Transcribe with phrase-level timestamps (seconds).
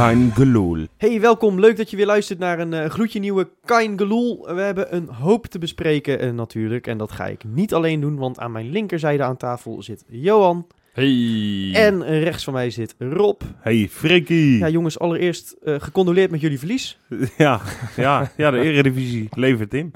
[0.00, 0.86] Kein Geloel.
[0.96, 1.60] Hey, welkom.
[1.60, 4.54] Leuk dat je weer luistert naar een eh, gloedje nieuwe Kain Geloel.
[4.54, 6.86] We hebben een hoop te bespreken eh, natuurlijk.
[6.86, 10.66] En dat ga ik niet alleen doen, want aan mijn linkerzijde aan tafel zit Johan.
[10.92, 11.70] Hey.
[11.74, 13.40] En rechts van mij zit Rob.
[13.56, 14.58] Hey, Frikkie.
[14.58, 16.98] Ja, jongens, allereerst eh, gecondoleerd met jullie verlies.
[17.36, 17.60] Ja,
[17.96, 19.92] ja, ja, de Eredivisie levert in.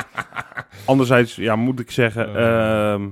[0.84, 2.92] Anderzijds, ja, moet ik zeggen, Eh.
[2.92, 3.08] ehm,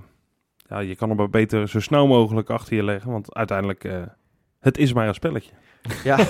[0.68, 4.02] ja, je kan hem maar beter zo snel mogelijk achter je leggen, want uiteindelijk, eh,
[4.60, 5.50] het is maar een spelletje.
[6.04, 6.18] Ja,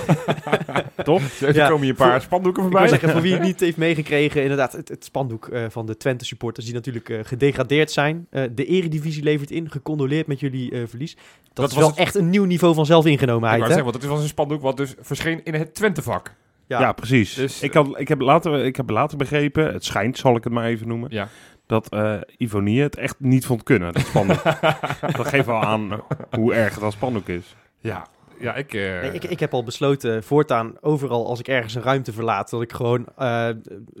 [1.03, 1.21] Toch?
[1.41, 2.87] Er Ja, komen hier een paar voor- spandoeken ik wil voorbij.
[2.99, 6.25] zeggen, voor wie het niet heeft meegekregen, inderdaad, het, het spandoek eh, van de Twente
[6.25, 8.27] supporters die natuurlijk eh, gedegradeerd zijn.
[8.29, 11.15] Eh, de Eredivisie levert in, gecondoleerd met jullie eh, verlies.
[11.15, 11.23] Dat,
[11.53, 13.59] Dat is was wel het- echt een nieuw niveau van Ik zelfingenomenheid.
[13.59, 13.75] wou hè?
[13.75, 16.33] zeggen, want het was een spandoek wat dus verscheen in het Twentevak.
[16.67, 17.33] Ja, precies.
[17.33, 20.53] Dus, ik, had, ik, heb later, ik heb later begrepen, het schijnt, zal ik het
[20.53, 21.27] maar even noemen, Ja.
[21.65, 24.43] dat eh Ivonie het echt niet vond kunnen, dat spandoek.
[25.17, 27.55] dat geeft wel aan hoe erg het als spandoek is.
[27.79, 28.07] Ja,
[28.39, 28.73] ja ik...
[28.73, 32.49] eh, Nee, ik, ik heb al besloten, voortaan overal als ik ergens een ruimte verlaat,
[32.49, 33.47] dat ik gewoon eh,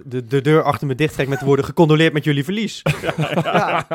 [0.05, 2.81] de, de deur achter me dicht trek met de woorden gecondoleerd met jullie verlies.
[3.43, 3.87] Ja.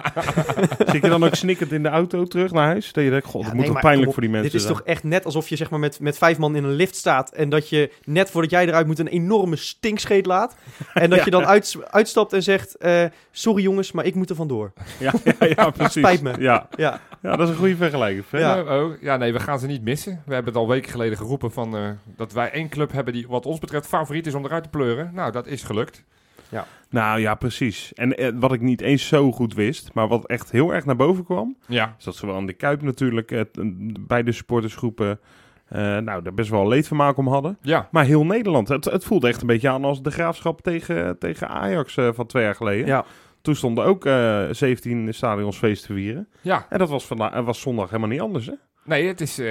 [0.87, 2.93] Zit je dan ook snikkend in de auto terug naar huis?
[2.93, 4.61] Dat je denkt, god, Ja, dat nee, moet toch pijnlijk op, voor die mensen Dit
[4.61, 4.79] is zijn?
[4.79, 7.31] toch echt net alsof je zeg maar, met, met vijf man in een lift staat
[7.33, 10.57] en dat je net voordat jij eruit moet een enorme stinkscheet laat.
[10.95, 11.25] En dat Ja.
[11.31, 14.73] je dan uit, uitstapt en zegt, eh, sorry jongens, maar ik moet er vandoor.
[14.99, 15.93] Ja, ja, ja, precies.
[16.03, 16.33] Spijt me.
[16.39, 18.25] Ja, Ja, ja, dat is een goede vergelijking.
[18.31, 18.61] Ja.
[18.63, 20.23] oh, ja, nee, we gaan ze niet missen.
[20.31, 23.27] We hebben het al weken geleden geroepen van, eh, dat wij één club hebben die
[23.29, 25.11] wat ons betreft favoriet is om eruit te pleuren.
[25.15, 26.05] Nou, dat is gelukt.
[26.91, 27.93] Nou ja, precies.
[27.95, 30.97] En eh, wat ik niet eens zo goed wist, maar wat echt heel erg naar
[30.97, 31.95] boven kwam, Ja.
[31.99, 33.59] is dat zowel aan de Kuip natuurlijk, eh, t-
[34.09, 35.21] beide supportersgroepen,
[35.69, 37.59] eh, nou, daar best wel leedvermaak om hadden.
[37.63, 37.89] Ja.
[37.91, 41.49] Maar heel Nederland, het, het voelde echt een beetje aan als de graafschap tegen, tegen
[41.49, 42.87] Ajax van twee jaar geleden.
[42.87, 43.05] ja.
[43.43, 46.29] Toen stonden ook eh 17 stadions feest te vieren.
[46.41, 46.67] Ja.
[46.69, 48.53] En dat was, vanda- eh, was zondag helemaal niet anders, hè?
[48.85, 49.39] Nee, het is.
[49.39, 49.47] eh,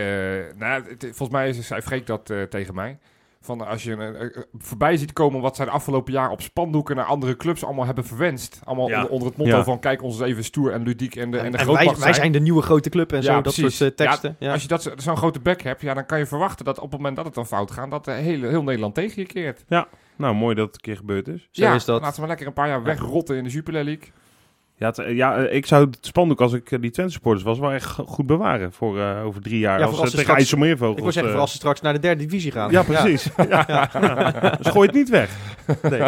[0.57, 2.99] nou, het, volgens mij is, zei Freek dat eh, tegen mij.
[3.41, 7.05] Van als je eh, voorbij ziet komen wat zij de afgelopen jaar op spandoeken naar
[7.05, 8.61] andere clubs allemaal hebben verwenst.
[8.63, 8.95] Allemaal Ja.
[8.95, 9.63] onder, onder het motto Ja.
[9.63, 11.95] van kijk ons eens even stoer en ludiek en de, en En, de en grootmacht
[11.97, 14.35] wij, wij zijn de nieuwe grote club en Ja, zo, dat soort teksten.
[14.39, 16.77] Ja, Als je dat, zo- zo'n grote bek hebt, ja, dan kan je verwachten dat
[16.77, 19.27] op het moment dat het dan fout gaat, dat de hele, heel Nederland tegen je
[19.27, 19.65] keert.
[20.15, 21.47] Nou, mooi dat het een keer gebeurd is.
[21.51, 21.95] Zo ja, is dat.
[22.01, 24.07] laten we maar lekker een paar jaar wegrotten in de Jupiler League.
[24.79, 27.59] Ja, het- ja, eh, ik zou het spandoek als ik eh, die Twente supporters was
[27.59, 29.79] wel echt go- goed bewaren voor eh, over drie jaar.
[29.79, 30.97] Ja, als als ze tegen straks- IJsselmeervogels.
[30.97, 32.71] ik wil zeggen, eh, voor als ze straks naar de derde divisie gaan.
[32.71, 33.29] Ja, precies.
[33.49, 33.65] Ja.
[33.67, 33.89] Ja.
[34.61, 35.29] Dus gooi het niet weg.
[35.89, 36.01] Nee.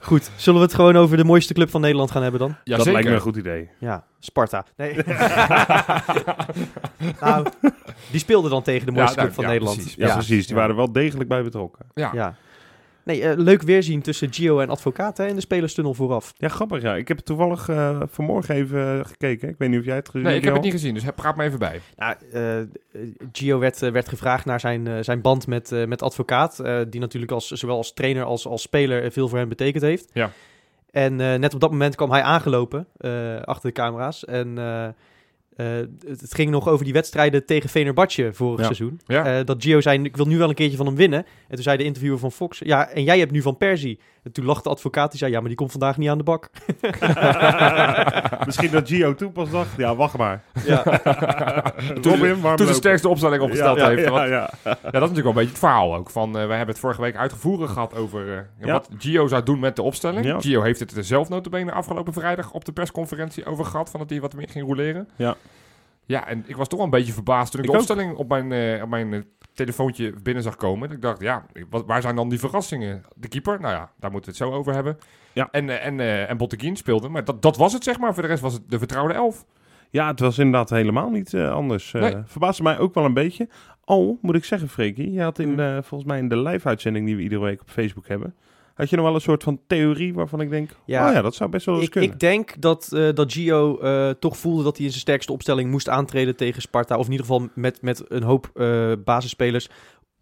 [0.00, 2.56] Goed, zullen we het gewoon over de mooiste club van Nederland gaan hebben dan?
[2.64, 3.68] Ja, dat lijkt me een goed idee.
[3.78, 4.64] Ja, Sparta.
[4.76, 4.94] Nee.
[7.20, 7.46] nou,
[8.10, 9.76] die speelde dan tegen de mooiste Ja, club van ja, Nederland.
[9.78, 9.96] precies.
[9.96, 10.12] Ja, Ja.
[10.12, 10.46] precies.
[10.46, 10.60] Die Ja.
[10.60, 11.86] waren wel degelijk bij betrokken.
[11.94, 12.34] Ja.
[13.04, 16.32] Nee, eh, leuk weerzien tussen Gio en Advocaat hè, in de spelerstunnel vooraf.
[16.36, 16.82] Ja, grappig.
[16.82, 16.94] Ja.
[16.96, 19.48] Ik heb het toevallig eh, vanmorgen even eh, gekeken.
[19.48, 21.16] Ik weet niet of jij het gezien Nee, ik heb het niet gezien, dus heb-
[21.16, 21.80] praat me even bij.
[21.96, 22.16] Nou,
[23.32, 26.58] Gio werd, werd gevraagd naar zijn, zijn band met, eh, met Advocaat.
[26.60, 30.10] eh, die natuurlijk als, zowel als trainer als als speler veel voor hem betekend heeft.
[30.12, 30.30] Ja.
[30.90, 34.24] En eh, net op dat moment kwam hij aangelopen eh, achter de camera's.
[34.24, 34.58] En
[35.56, 35.66] eh,
[36.06, 38.64] het, het ging nog over die wedstrijden tegen Venerbatje vorig Ja.
[38.64, 39.00] seizoen.
[39.06, 39.38] Ja.
[39.38, 41.24] Eh, dat Gio zei, ik wil nu wel een keertje van hem winnen.
[41.48, 44.00] En toen zei de interviewer van Fox, ja, en jij hebt nu van Persie.
[44.22, 46.24] En toen lachte de advocaat, die zei, ja, maar die komt vandaag niet aan de
[46.24, 46.50] bak.
[48.46, 50.42] Misschien dat Gio toen pas dacht, ja, wacht maar.
[50.66, 50.82] ja.
[52.02, 54.02] Robin, Toen de sterkste opstelling opgesteld ja, heeft.
[54.04, 56.10] Ja, Want- ja, Ja, dat is natuurlijk wel een beetje het verhaal ook.
[56.10, 58.72] Van, eh, wij hebben het vorige week uitgevoerig gehad over eh, Ja.
[58.72, 60.24] wat Gio zou doen met de opstelling.
[60.24, 60.40] Ja.
[60.40, 63.90] Gio heeft het er zelf notabene afgelopen vrijdag op de persconferentie over gehad.
[63.90, 65.08] Van dat hij wat meer ging roleren.
[65.16, 65.36] Ja.
[66.06, 67.82] Ja, en ik was toch wel een beetje verbaasd toen ik, Ik de ook.
[67.84, 69.20] opstelling op mijn, eh, op mijn eh,
[69.54, 70.90] telefoontje binnen zag komen.
[70.90, 73.02] Ik dacht, ja, wat, waar zijn dan die verrassingen?
[73.16, 74.98] De keeper, nou ja, daar moeten we het zo over hebben.
[75.32, 75.48] Ja.
[75.50, 78.12] En, eh, en, en Botteguin speelde, maar dat, dat was het zeg maar.
[78.14, 79.44] Voor de rest was het de vertrouwde elf.
[79.90, 81.92] Ja, het was inderdaad helemaal niet anders.
[81.92, 82.14] Nee.
[82.24, 83.48] Verbaasde mij ook wel een beetje.
[83.84, 85.82] Al, moet ik zeggen, Freekie, je had in, Mm.
[85.84, 88.34] volgens mij in de live-uitzending die we iedere week op Facebook hebben,
[88.74, 91.08] had je nog wel een soort van theorie waarvan ik denk, Ja.
[91.08, 92.10] oh ja, dat zou best wel eens Ik, kunnen.
[92.10, 95.70] ik denk dat, eh, dat Gio eh, toch voelde dat hij in zijn sterkste opstelling
[95.70, 96.96] moest aantreden tegen Sparta.
[96.96, 99.68] Of in ieder geval met, met een hoop eh, basisspelers.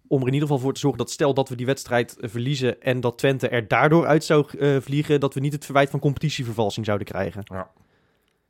[0.08, 2.82] Om er in ieder geval voor te zorgen dat stel dat we die wedstrijd verliezen
[2.82, 6.00] en dat Twente er daardoor uit zou eh, vliegen, dat we niet het verwijt van
[6.00, 7.42] competitievervalsing zouden krijgen.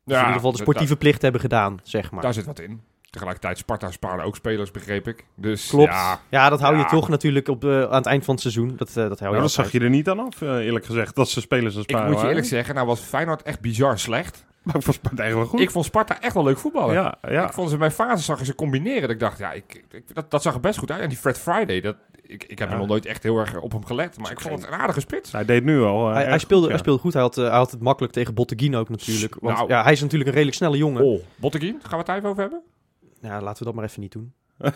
[0.04, 2.22] Dus in ieder geval de sportieve plicht hebben gedaan, zeg maar.
[2.22, 2.80] Daar zit wat in.
[3.12, 5.24] Tegelijkertijd, Sparta spaarde ook spelers, begreep ik.
[5.34, 5.92] Dus Klopt.
[5.92, 6.88] ja, Ja, dat hou je Ja.
[6.88, 8.72] toch natuurlijk op, eh, aan het eind van het seizoen.
[8.76, 10.84] Dat, eh, dat hou je Nou, dat zag je er niet aan af, eh, eerlijk
[10.84, 13.60] gezegd, dat ze spelers als ik sparen moet je eerlijk zeggen, nou was Feyenoord echt
[13.60, 14.44] bizar slecht.
[14.62, 15.60] Maar ik vond het eigenlijk wel goed.
[15.60, 16.94] Ik vond Sparta echt wel leuk voetballen.
[16.94, 17.46] ja, ja.
[17.46, 19.00] Ik vond ze bij fase zag je ze combineren.
[19.02, 21.00] Dat ik dacht, ja, ik, ik- dat, dat zag er best goed uit.
[21.00, 22.74] En die Fred Friday, dat, ik, ik heb Ja.
[22.74, 24.18] er nog nooit echt heel erg op hem gelet.
[24.18, 25.32] Maar ik vond het een aardige spits.
[25.32, 26.08] Hij deed nu al.
[26.12, 27.12] Hij, hij, speelde, goed, hij speelde goed.
[27.12, 29.36] Hij had, hij had het makkelijk tegen Botteguin ook natuurlijk.
[29.40, 29.68] Want Nou.
[29.68, 31.02] ja, hij is natuurlijk een redelijk snelle jongen.
[31.02, 32.62] Oh, Botteguin, gaan we het daar even over hebben?
[33.22, 34.32] Ja, laten we dat maar even niet doen.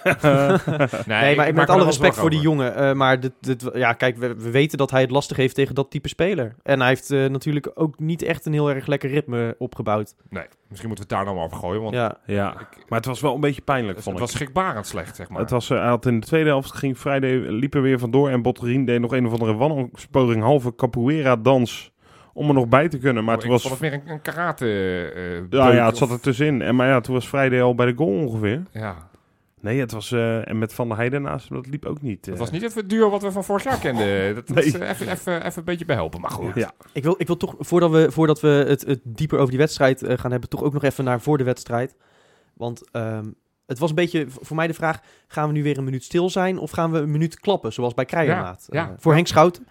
[1.07, 2.75] Nee, maar ik met me alle respect voor die jongen.
[2.75, 5.75] eh, maar dit, dit, ja, kijk, we, we weten dat hij het lastig heeft tegen
[5.75, 6.55] dat type speler.
[6.63, 10.15] En hij heeft eh, natuurlijk ook niet echt een heel erg lekker ritme opgebouwd.
[10.29, 12.55] Nee, misschien moeten we het daar nou maar over gooien, want Ja, Ja,
[12.89, 14.33] maar het was wel een beetje pijnlijk, het, vond het ik.
[14.33, 15.41] was schrikbarend slecht, zeg maar.
[15.41, 18.43] Het was, hij had in de tweede helft ging Friday liep er weer vandoor en
[18.43, 21.93] Botterien deed nog een of andere wandelspoging, halve capoeira dans
[22.37, 23.25] om er nog bij te kunnen.
[23.25, 24.67] Maar ik toen was, het meer een, een karate
[25.15, 26.63] eh ja, ja, het of- zat er tussenin.
[26.63, 28.63] En maar ja, toen was Friday al bij de goal ongeveer.
[28.73, 29.09] Ja,
[29.61, 32.25] Nee, het was eh, en met Van der Heijden naast dat liep ook niet.
[32.27, 32.41] het eh.
[32.41, 34.35] was niet het duo wat we van vorig jaar kenden.
[34.35, 34.65] Dat Nee.
[34.79, 36.55] eh, even, even, even een beetje behelpen, maar goed.
[36.55, 39.59] Ja, ik wil, ik wil toch, voordat we, voordat we het, het dieper over die
[39.59, 41.97] wedstrijd eh, gaan hebben, toch ook nog even naar voor de wedstrijd.
[42.55, 43.25] Want ehm,
[43.67, 46.31] het was een beetje voor mij de vraag, gaan we nu weer een minuut stil
[46.31, 48.67] zijn of gaan we een minuut klappen, zoals bij Krijgermaat?
[48.71, 48.89] Ja, ja.
[48.89, 49.67] Eh, voor Henk Schouten.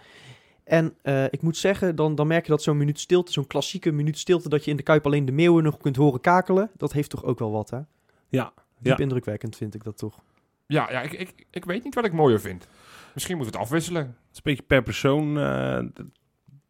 [0.65, 3.91] En eh, ik moet zeggen, dan, dan merk je dat zo'n minuut stilte, zo'n klassieke
[3.91, 6.94] minuut stilte, dat je in de Kuip alleen de meeuwen nog kunt horen kakelen, dat
[6.94, 7.79] heeft toch ook wel wat, hè?
[8.29, 8.53] ja.
[8.79, 9.03] Diep Ja.
[9.03, 10.19] indrukwekkend vind ik dat toch.
[10.67, 12.67] Ja, ja ik, ik, ik weet niet wat ik mooier vind.
[13.13, 14.01] Misschien moeten we het afwisselen.
[14.01, 15.79] Het is een beetje per persoon, eh,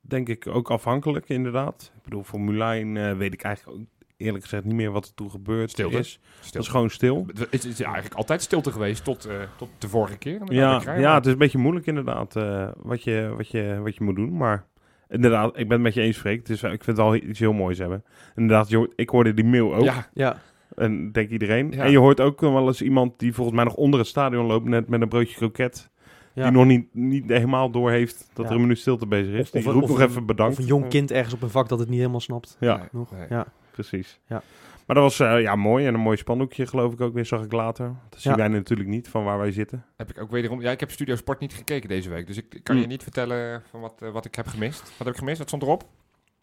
[0.01, 1.91] denk ik, ook afhankelijk inderdaad.
[1.95, 3.85] Ik bedoel, voor Mulijn eh, weet ik eigenlijk ook
[4.17, 5.97] eerlijk gezegd niet meer wat er toen gebeurd Stilte.
[5.97, 6.19] is.
[6.39, 6.51] Stil.
[6.51, 7.25] Het is gewoon stil.
[7.49, 10.41] Het is, eigenlijk altijd stilte geweest tot, eh, tot de vorige keer.
[10.45, 11.03] Ja, Krijgen.
[11.03, 14.15] ja, het is een beetje moeilijk inderdaad eh, wat, je, wat, je, wat je moet
[14.15, 14.37] doen.
[14.37, 14.65] Maar
[15.09, 16.37] inderdaad, ik ben het met je eens, Freek.
[16.39, 18.03] Het is, ik vind het wel iets heel moois hebben.
[18.35, 19.83] Inderdaad, ik hoorde die mail ook.
[19.83, 20.41] Ja, Ja,
[20.75, 21.71] En denk iedereen.
[21.71, 21.83] Ja.
[21.83, 24.65] En je hoort ook wel eens iemand die volgens mij nog onder het stadion loopt,
[24.67, 25.89] net met een broodje kroket.
[26.33, 26.43] ja.
[26.43, 28.49] Die nog niet, niet helemaal door heeft dat Ja.
[28.49, 29.51] er een minuut stilte bezig is.
[29.51, 30.53] Of- Die roept nog even bedankt.
[30.53, 32.57] Of een jong kind ergens op een vak dat het niet helemaal snapt.
[32.59, 33.11] Ja, Nee, Nog.
[33.11, 33.25] nee.
[33.29, 33.45] Ja.
[33.75, 34.19] Precies.
[34.27, 34.41] Ja.
[34.85, 37.43] Maar dat was eh, ja, mooi en een mooi spandoekje geloof ik ook weer, zag
[37.43, 37.93] ik later.
[38.09, 38.37] Dat zien Ja.
[38.37, 39.85] wij natuurlijk niet van waar wij zitten.
[39.97, 40.61] Heb ik ook wederom.
[40.61, 42.27] Ja, ik heb Studio Sport niet gekeken deze week.
[42.27, 42.89] Dus ik, ik kan je Hmm.
[42.91, 44.81] niet vertellen van wat, eh, wat ik heb gemist.
[44.81, 45.37] Wat heb ik gemist?
[45.37, 45.83] Wat stond erop?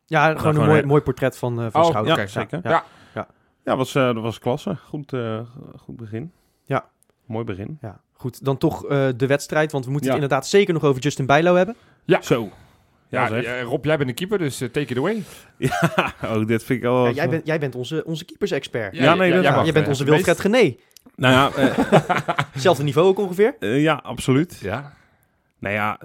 [0.06, 2.16] Ja, gewoon gewoon een mooi, een- mooi portret van, eh van Oh, Schouten.
[2.16, 2.60] Ja, zeker.
[2.62, 2.84] Ja.
[3.14, 3.26] Ja.
[3.64, 4.76] Ja, was, eh, dat was klasse.
[4.76, 5.40] Goed, eh,
[5.76, 6.32] goed begin.
[6.64, 6.84] Ja.
[7.26, 7.78] Mooi begin.
[7.80, 8.44] Ja, goed.
[8.44, 10.14] Dan toch eh, de wedstrijd, want we moeten Ja.
[10.14, 11.76] het inderdaad zeker nog over Justin Bijlo hebben.
[12.20, 12.48] Zo.
[13.12, 15.22] Ja, Ja, eh, Rob, jij bent de keeper, dus eh, take it away.
[15.58, 17.06] Ja, oh, dit vind ik al...
[17.06, 18.96] Ja, jij, bent, jij bent onze, onze keepers-expert.
[18.96, 20.74] Ja, nee, dat- jij Ja, mag, je bent eh, onze Wilfred Gené.
[21.16, 21.50] Nou ja,
[22.52, 23.66] Hetzelfde niveau ook ongeveer.
[23.78, 24.58] ja, absoluut.
[24.62, 24.92] Ja.
[25.58, 25.98] Nou ja,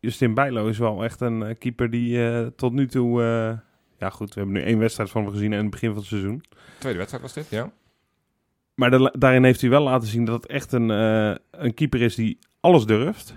[0.00, 3.22] Justin Bijlo is wel echt een keeper die eh, tot nu toe...
[3.22, 3.58] eh,
[3.98, 6.06] ja goed, we hebben nu één wedstrijd van hem gezien in het begin van het
[6.06, 6.44] seizoen.
[6.78, 7.70] Tweede wedstrijd was dit, ja.
[8.74, 10.88] Maar da- daarin heeft hij wel laten zien dat het echt een,
[11.50, 13.34] een keeper is die alles durft.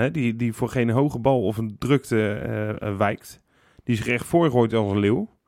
[0.00, 3.42] Hè, die, die voor geen hoge bal of een drukte eh, eh, wijkt.
[3.84, 5.38] Die zich echt voorgooit als een leeuw.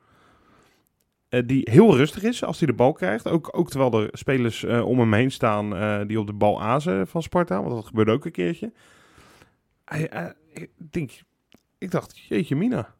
[1.28, 3.28] Eh, die heel rustig is als hij de bal krijgt.
[3.28, 7.22] Ook, ook terwijl er spelers om hem heen staan die op de bal azen van
[7.22, 7.62] Sparta.
[7.62, 8.72] Want dat gebeurde ook een keertje.
[10.76, 11.10] Denk,
[11.78, 12.94] ik dacht, jeetje mina.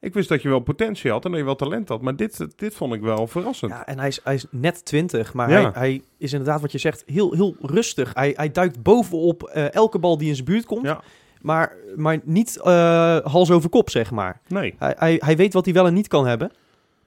[0.00, 2.00] Ik wist dat je wel potentie had en dat je wel talent had.
[2.02, 3.72] Maar dit, dit vond ik wel verrassend.
[3.72, 5.60] Ja, en hij is, hij is net 20, maar Ja.
[5.60, 8.14] hij, hij is inderdaad wat je zegt heel, heel rustig.
[8.14, 11.00] Hij, hij duikt bovenop eh, elke bal die in zijn buurt komt, Ja.
[11.40, 14.40] maar, maar niet eh, hals over kop, zeg maar.
[14.48, 14.74] Nee.
[14.78, 16.50] Hij, hij, hij weet wat hij wel en niet kan hebben.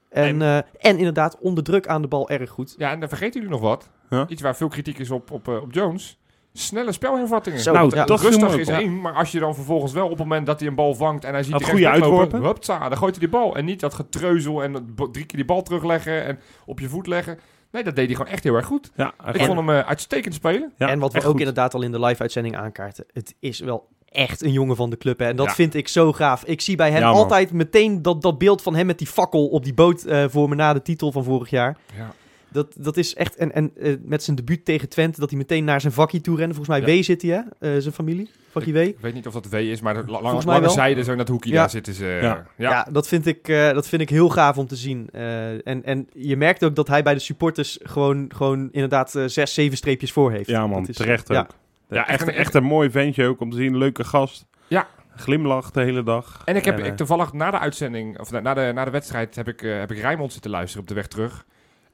[0.08, 2.74] En, eh, en inderdaad, onder druk aan de bal erg goed.
[2.78, 3.88] Ja, en dan vergeten jullie nog wat.
[4.10, 4.22] Huh?
[4.28, 6.18] Iets waar veel kritiek is op, op, eh, op Jones.
[6.58, 7.60] Snelle spelhervattingen.
[7.60, 8.04] Zo, Nou, ja.
[8.04, 10.68] dat Rustig is één, maar als je dan vervolgens wel op het moment dat hij
[10.68, 12.42] een bal vangt en hij ziet die goede uitworpen.
[12.42, 13.56] hupsa, dan gooit hij die bal.
[13.56, 14.82] En niet dat getreuzel en dat
[15.12, 17.38] drie keer die bal terugleggen en op je voet leggen.
[17.70, 18.90] Nee, dat deed hij gewoon echt heel erg goed.
[18.96, 20.72] Ja, Ik vond hem eh, uitstekend spelen.
[20.76, 21.38] ja, en wat we ook goed.
[21.38, 23.04] inderdaad al in de live-uitzending aankaarten.
[23.12, 25.18] Het is wel echt een jongen van de club.
[25.18, 25.26] Hè?
[25.26, 25.52] En dat Ja.
[25.54, 26.44] vind ik zo gaaf.
[26.44, 29.46] Ik zie bij hem Ja, altijd meteen dat, dat beeld van hem met die fakkel
[29.46, 31.76] op die boot eh, voor me na de titel van vorig jaar.
[31.96, 32.12] Ja.
[32.54, 33.36] Dat, dat is echt...
[33.36, 36.36] En, en eh, met zijn debuut tegen Twente, dat hij meteen naar zijn vakkie toe
[36.36, 36.54] rende.
[36.54, 37.00] Volgens mij Ja.
[37.00, 37.40] W zit hij, hè?
[37.74, 38.30] Eh, zijn familie.
[38.50, 38.76] Vakkie W.
[38.76, 41.28] Ik weet niet of dat W is, maar de la- lange, zijde, zo in dat
[41.28, 41.56] hoekje, Ja.
[41.56, 42.06] daar zitten ze.
[42.08, 42.46] eh, Ja.
[42.56, 42.70] Ja.
[42.70, 45.08] Ja, dat, vind ik, eh, dat vind ik heel gaaf om te zien.
[45.12, 49.54] Eh, en, en je merkt ook dat hij bij de supporters gewoon, gewoon inderdaad zes,
[49.54, 50.48] zeven streepjes voor heeft.
[50.48, 51.40] Ja man, Dat is- terecht ja.
[51.40, 51.50] ook.
[51.88, 53.76] Ja, Ja, echt echt, een- mooi ventje ook om te zien.
[53.78, 54.46] Leuke gast.
[54.66, 54.86] Ja.
[55.16, 56.42] Glimlacht de hele dag.
[56.44, 59.34] En ik heb ik toevallig na de uitzending, of na, na de, na de wedstrijd,
[59.34, 61.44] heb ik, heb ik Rijmond zitten luisteren op de weg terug.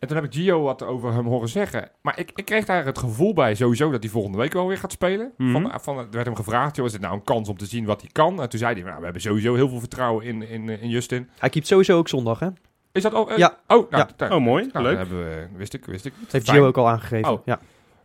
[0.00, 1.90] En toen heb ik Gio wat over hem horen zeggen.
[2.02, 4.78] Maar ik, ik kreeg daar het gevoel bij sowieso dat hij volgende week wel weer
[4.78, 5.32] gaat spelen.
[5.36, 5.52] Mhm.
[5.52, 7.84] van, van, er werd hem gevraagd, joh, is het nou een kans om te zien
[7.84, 8.40] wat hij kan?
[8.42, 11.28] En toen zei hij, nou, we hebben sowieso heel veel vertrouwen in, in, in Justin.
[11.38, 12.48] Hij keept sowieso ook zondag, hè?
[12.92, 13.30] Is dat ook?
[13.30, 13.56] eh, Ja.
[13.66, 14.08] Oh, nou, Ja.
[14.16, 14.68] daar- Oh, mooi.
[14.72, 14.98] nou, Leuk.
[14.98, 16.12] dat hebben we, wist ik, wist ik.
[16.20, 16.56] Dat heeft Fijn.
[16.56, 17.32] Gio ook al aangegeven.
[17.32, 17.40] Oh.
[17.44, 17.58] Ja.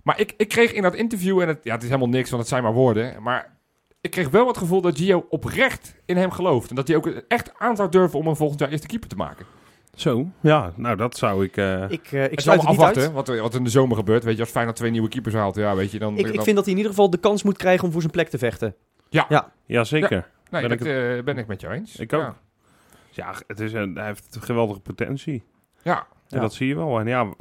[0.04, 2.42] Maar ik, ik kreeg in dat interview, en het, ja, het is helemaal niks, want
[2.42, 3.24] het zijn maar woorden.
[3.24, 3.58] Maar
[4.02, 6.70] ik kreeg wel het gevoel dat Gio oprecht in hem gelooft.
[6.70, 9.16] En dat hij ook echt aan zou durven om hem volgend jaar eerste keeper te
[9.16, 9.46] maken.
[9.96, 10.28] Zo.
[10.42, 11.58] Ja, nou dat zou ik...
[11.58, 13.12] eh, Ik, eh, ik niet afwachten uit.
[13.12, 14.24] wat, er- wat in de zomer gebeurt.
[14.24, 16.18] Weet je, als Feyenoord twee nieuwe keepers haalt, ja, weet je, dan...
[16.18, 18.14] Ik, ik vind dat hij in ieder geval de kans moet krijgen om voor zijn
[18.14, 18.76] plek te vechten.
[19.66, 20.30] ja, zeker.
[20.50, 20.86] nee, ben dat ik
[21.18, 21.96] eh, ben ik met jou eens.
[21.96, 22.22] Ik ook.
[22.22, 22.36] Ja.
[23.12, 25.44] Ja, het is een, hij heeft geweldige potentie.
[25.84, 25.98] Ja.
[26.00, 26.40] En Ja.
[26.40, 27.00] dat zie je wel.
[27.00, 27.34] En ja,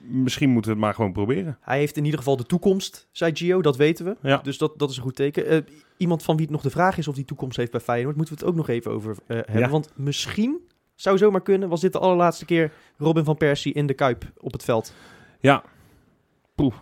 [0.00, 1.58] misschien moeten we het maar gewoon proberen.
[1.60, 4.16] Hij heeft in ieder geval de toekomst, zei Gio, dat weten we.
[4.28, 4.36] Ja.
[4.42, 5.46] Dus dat, dat is een goed teken.
[5.46, 5.58] Eh,
[5.96, 8.34] iemand van wie het nog de vraag is of die toekomst heeft bij Feyenoord, moeten
[8.34, 9.58] we het ook nog even over eh, hebben.
[9.58, 9.68] Ja.
[9.68, 10.60] Want misschien,
[10.96, 14.52] zou zomaar kunnen, was dit de allerlaatste keer Robin van Persie in de Kuip op
[14.52, 14.92] het veld.
[15.40, 15.62] Ja.
[16.54, 16.74] Poeh.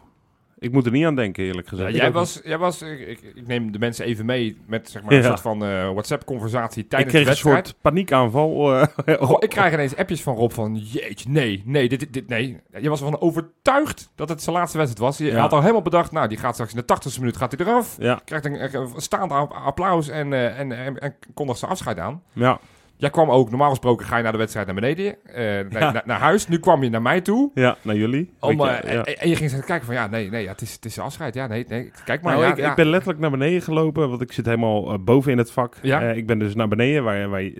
[0.58, 1.94] Ik moet er niet aan denken, eerlijk Ja, gezegd.
[1.96, 5.12] jij, ook was, jij was, ik, ik, neem de mensen even mee met zeg maar,
[5.12, 5.24] een Ja.
[5.24, 7.66] soort van eh, WhatsApp-conversatie ik tijdens kreeg de een wedstrijd.
[7.66, 8.74] soort paniekaanval.
[9.06, 12.60] eh, ik krijg ineens appjes van Rob van, jeetje, nee, nee, dit, dit, dit- nee.
[12.80, 15.18] Je was ervan overtuigd dat het zijn laatste wedstrijd was.
[15.18, 15.40] Je Ja.
[15.40, 17.96] had al helemaal bedacht, nou, die gaat straks in de 80ste minuut gaat hij eraf.
[17.98, 22.22] ja, Krijgt een, een staand applaus en, eh, en, en, en kondigt zijn afscheid aan.
[22.32, 22.60] ja,
[22.96, 25.34] Jij kwam ook, normaal gesproken ga je naar de wedstrijd naar beneden, eh,
[25.72, 25.92] naar, Ja.
[25.92, 26.48] naar, naar huis.
[26.48, 27.50] Nu kwam je naar mij toe.
[27.54, 28.32] ja, naar jullie.
[28.40, 29.04] Om, Weet je, eh, ja.
[29.04, 30.98] en, en je ging zitten kijken van, ja, nee, nee, ja, het, is, het is
[30.98, 31.34] afscheid.
[31.34, 32.32] Ja, nee, nee, kijk maar.
[32.32, 32.70] Nou, ja, ik, ja.
[32.70, 35.76] ik ben letterlijk naar beneden gelopen, want ik zit helemaal eh, boven in het vak.
[35.82, 36.00] Ja.
[36.00, 37.50] Ik ben dus naar beneden, waar, waar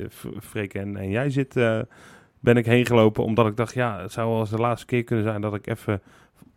[0.41, 1.55] Freek en, en jij zit,
[2.41, 3.25] ben ik heen gelopen.
[3.25, 5.67] Omdat ik dacht, ja, het zou wel eens de laatste keer kunnen zijn dat ik
[5.67, 6.03] even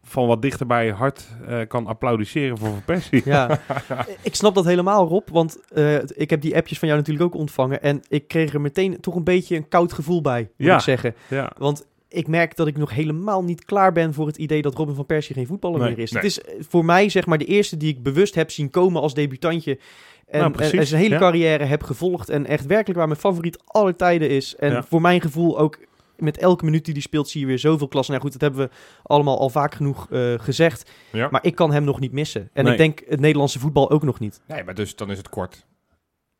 [0.07, 3.21] van wat dichterbij hard eh, kan applaudisseren voor Van Persie.
[3.25, 3.59] Ja,
[4.21, 5.27] ik snap dat helemaal, Rob.
[5.31, 7.81] Want eh, ik heb die appjes van jou natuurlijk ook ontvangen.
[7.81, 10.75] En ik kreeg er meteen toch een beetje een koud gevoel bij, moet Ja.
[10.75, 11.15] ik zeggen.
[11.27, 14.75] Ja, Want ik merk dat ik nog helemaal niet klaar ben voor het idee dat
[14.75, 16.11] Robin van Persie geen voetballer Nee, meer is.
[16.11, 16.21] nee.
[16.23, 19.01] Het is eh, voor mij zeg maar de eerste die ik bewust heb zien komen
[19.01, 19.79] als debutantje.
[20.27, 21.19] En, Nou, precies, en zijn hele ja.
[21.19, 22.29] carrière heb gevolgd.
[22.29, 24.55] En echt werkelijk waar mijn favoriet aller tijden is.
[24.55, 24.83] En Ja.
[24.83, 25.77] voor mijn gevoel ook
[26.17, 28.11] met elke minuut die hij speelt zie je weer zoveel klasse.
[28.11, 28.69] Nou goed, dat hebben we
[29.03, 30.91] allemaal al vaak genoeg eh, gezegd.
[31.11, 31.27] Ja.
[31.31, 32.49] Maar ik kan hem nog niet missen.
[32.53, 32.71] En Nee.
[32.73, 34.41] ik denk het Nederlandse voetbal ook nog niet.
[34.47, 35.65] Nee, maar dus dan is het kort.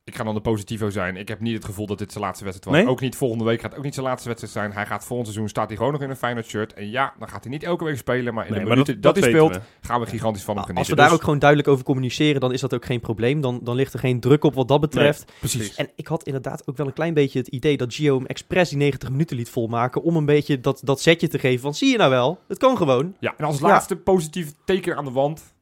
[0.07, 1.15] Ik ga dan de positivo zijn.
[1.17, 2.83] Ik heb niet het gevoel dat dit zijn laatste wedstrijd was.
[2.83, 2.93] Nee?
[2.93, 4.71] Ook niet volgende week gaat ook niet zijn laatste wedstrijd zijn.
[4.73, 6.73] Hij gaat volgend seizoen, staat hij gewoon nog in een Feyenoord shirt.
[6.73, 8.33] En ja, dan gaat hij niet elke week spelen.
[8.33, 9.61] Maar in nee, de maar minuten dat, hij speelt, we.
[9.81, 10.91] gaan we gigantisch van hem Als genieten.
[10.95, 13.41] we daar Dus- ook gewoon duidelijk over communiceren, dan is dat ook geen probleem.
[13.41, 15.31] Dan, dan ligt er geen druk op wat dat betreft.
[15.39, 15.75] Precies.
[15.75, 18.69] En ik had inderdaad ook wel een klein beetje het idee dat Gio hem expres
[18.69, 20.01] die 90 minuten liet volmaken.
[20.03, 22.77] Om een beetje dat, dat setje te geven van zie je nou wel, het kan
[22.77, 23.15] gewoon.
[23.19, 23.67] Ja, en als Ja.
[23.67, 25.55] laatste positief teken aan de wand.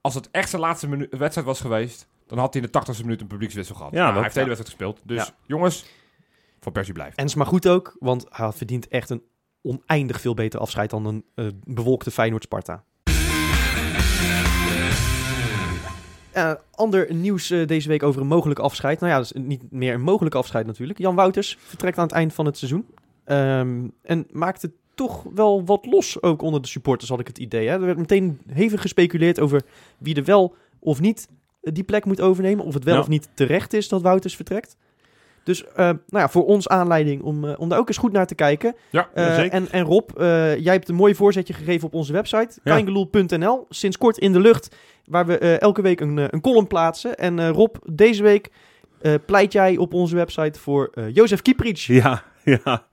[0.00, 3.20] Als het echt zijn laatste wedstrijd was geweest, dan had hij in de 80ste minuut
[3.20, 3.92] een publiekswissel gehad.
[3.92, 5.08] Ja, Nou, hij heeft de hele wedstrijd gespeeld.
[5.08, 5.84] Dus jongens,
[6.60, 7.16] Van Persie blijft.
[7.16, 9.22] En is maar goed ook, want hij verdient echt een
[9.62, 12.84] oneindig veel beter afscheid dan een eh, bewolkte Feyenoord-Sparta.
[16.32, 19.00] Eh, ander nieuws eh, deze week over een mogelijk afscheid.
[19.00, 20.98] Nou ja, dat is niet meer een mogelijk afscheid natuurlijk.
[20.98, 22.86] Jan Wouters vertrekt aan het eind van het seizoen.
[23.24, 27.68] Ehm, en maakte toch wel wat los ook onder de supporters, had ik het idee.
[27.68, 27.74] Hè?
[27.74, 29.62] Er werd meteen hevig gespeculeerd over
[29.98, 31.28] wie er wel of niet
[31.60, 32.64] die plek moet overnemen.
[32.64, 33.00] Of het wel Ja.
[33.00, 34.76] of niet terecht is dat Wouters vertrekt.
[35.44, 38.26] Dus eh, nou ja, voor ons aanleiding om, eh, om daar ook eens goed naar
[38.26, 38.74] te kijken.
[38.90, 39.52] Ja, Eh, zeker.
[39.52, 42.72] en, en Rob, eh, jij hebt een mooi voorzetje gegeven op onze website, Ja.
[42.72, 43.66] kaingeloel.nl.
[43.68, 47.16] Sinds kort in de lucht, waar we eh, elke week een, een column plaatsen.
[47.16, 48.50] En eh, Rob, deze week
[49.00, 51.86] eh, pleit jij op onze website voor eh Jozef Kieprits.
[51.86, 52.86] Ja, ja.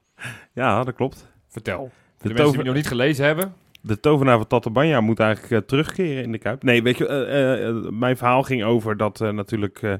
[0.53, 1.27] ja, dat klopt.
[1.47, 1.77] vertel.
[1.77, 3.53] Voor de, De, mensen die het nog niet gelezen hebben.
[3.81, 6.63] De tovenaar van Tatabanya moet eigenlijk eh, terugkeren in de Kuip.
[6.63, 9.99] Nee, weet je, eh, eh, mijn verhaal ging over dat natuurlijk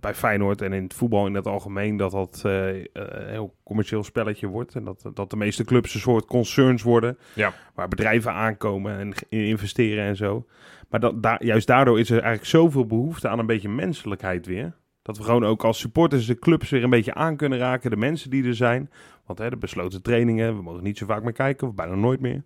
[0.00, 1.96] bij Feyenoord en in het voetbal in het algemeen...
[1.96, 4.74] dat dat een heel commercieel spelletje wordt.
[4.74, 7.18] En dat, dat de meeste clubs een soort concerns worden.
[7.34, 7.52] Ja.
[7.74, 10.46] Waar bedrijven aankomen en investeren en zo.
[10.88, 14.72] Maar dat, daar, juist daardoor is er eigenlijk zoveel behoefte aan een beetje menselijkheid weer.
[15.02, 17.90] Dat we gewoon ook als supporters de clubs weer een beetje aan kunnen raken.
[17.90, 18.90] De mensen die er zijn.
[19.30, 21.68] Want hè, de besloten trainingen, we mogen niet zo vaak meer kijken.
[21.68, 22.42] Of bijna nooit meer.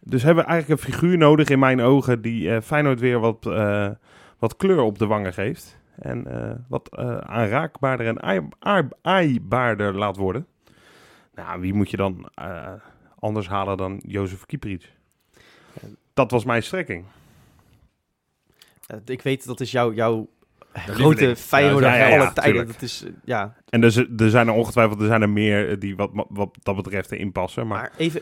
[0.00, 2.22] Dus hebben we eigenlijk een figuur nodig in mijn ogen.
[2.22, 3.90] Die eh, Feyenoord weer wat, eh,
[4.38, 5.78] wat kleur op de wangen geeft.
[5.98, 10.46] En eh, wat aanraakbaarder en aai- aai- aaibaarder laat worden.
[11.34, 12.28] Nou, wie moet je dan
[13.18, 14.92] anders halen dan Jozef Kieprits?
[16.12, 17.04] Dat was mijn strekking.
[19.04, 20.28] Ik weet, dat is jouw, jouw
[20.74, 21.36] grote.
[21.36, 22.66] Feyenoorder Ja, alle tijden.
[22.66, 23.54] Dat is, eh, ja.
[23.68, 26.56] En er, z- er zijn er ongetwijfeld er zijn er meer eh, die wat, wat
[26.62, 27.66] dat betreft erin passen.
[27.66, 28.20] Maar Maar even,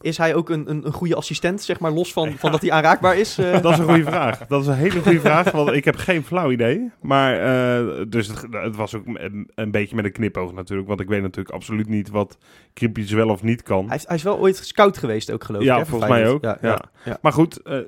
[0.00, 2.70] is hij ook een, een, een goede assistent, zeg maar, los van, van dat hij
[2.72, 3.38] aanraakbaar is?
[3.38, 3.60] eh?
[3.62, 4.46] dat is een goede vraag.
[4.46, 6.90] Dat is een hele goede vraag, want ik heb geen flauw idee.
[7.00, 10.88] Maar eh, dus het, het was ook een, een beetje met een knipoog natuurlijk.
[10.88, 12.38] Want ik weet natuurlijk absoluut niet wat
[12.72, 13.86] Kieprits wel of niet kan.
[13.86, 15.66] hij, is, hij is wel ooit scout geweest ook, geloof ik.
[15.68, 16.78] Ja, hè, volgens mij ook, Ja, ja.
[17.04, 17.18] ja.
[17.22, 17.78] Maar goed, eh,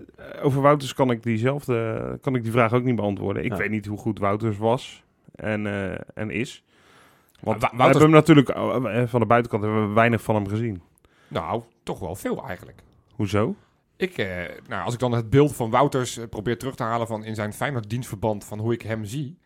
[0.42, 3.44] over Wouters kan ik diezelfde, kan ik die vraag ook niet beantwoorden.
[3.44, 3.56] Ik Ja.
[3.56, 5.02] weet niet hoe goed Wouters was
[5.34, 6.64] en, eh, en is.
[7.40, 10.48] Want Wa- we Wouters- hebben hem natuurlijk van de buitenkant hebben we weinig van hem
[10.48, 10.82] gezien.
[11.32, 12.82] Nou, toch wel veel eigenlijk.
[13.14, 13.54] Hoezo?
[13.96, 14.26] Ik, eh,
[14.68, 17.34] nou, als ik dan het beeld van Wouters eh, probeer terug te halen van in
[17.34, 19.38] zijn Feyenoord dienstverband van hoe ik hem zie,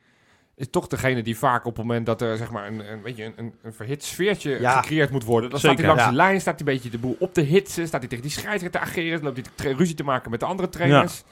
[0.55, 3.16] is toch degene die vaak op het moment dat er zeg maar een, een, weet
[3.16, 4.81] je, een, een, een verhit sfeertje Ja.
[4.81, 6.11] gecreëerd moet worden, dan Zeker, staat hij langs ja.
[6.11, 8.33] de lijn, staat hij een beetje de boel op te hitsen, staat hij tegen die
[8.33, 11.23] scheidsrechter te ageren, dan loopt hij te- ruzie te maken met de andere trainers.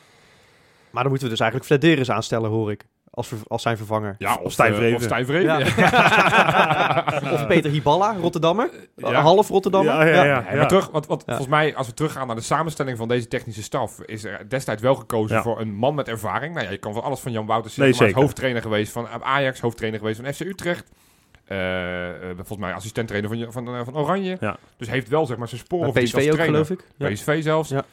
[0.90, 2.84] Maar dan moeten we dus eigenlijk Flederis aanstellen, hoor ik.
[3.14, 4.14] Als, als zijn vervanger.
[4.18, 4.97] Ja, Of Stijn eh, Vreven.
[4.97, 5.44] Of Stijn Vreven,
[5.76, 7.23] Ja.
[7.35, 8.71] Of Peter Hiballa, Rotterdammer.
[8.97, 9.12] Ja.
[9.21, 9.94] Half Rotterdammer.
[9.94, 10.44] Ja, ja, ja.
[10.50, 11.25] Ja, maar terug, wat, wat, Ja.
[11.26, 14.83] volgens mij, als we teruggaan naar de samenstelling van deze technische staf, is er destijds
[14.83, 15.42] wel gekozen Ja.
[15.42, 16.54] voor een man met ervaring.
[16.54, 18.52] Nou ja, je kan van alles van Jan Wouters zeggen, Nee, maar hij is zeker.
[18.52, 20.90] hoofdtrainer geweest van Ajax, hoofdtrainer geweest van FC Utrecht.
[21.44, 24.37] Eh, eh, volgens mij assistenttrainer van, van, eh, van Oranje.
[24.40, 24.56] Ja.
[24.76, 26.44] Dus heeft wel zeg maar zijn sporen Bij PSV ook, trainer.
[26.44, 26.85] geloof ik.
[26.97, 27.09] Ja.
[27.09, 27.68] PSV zelfs.
[27.68, 27.85] Ja.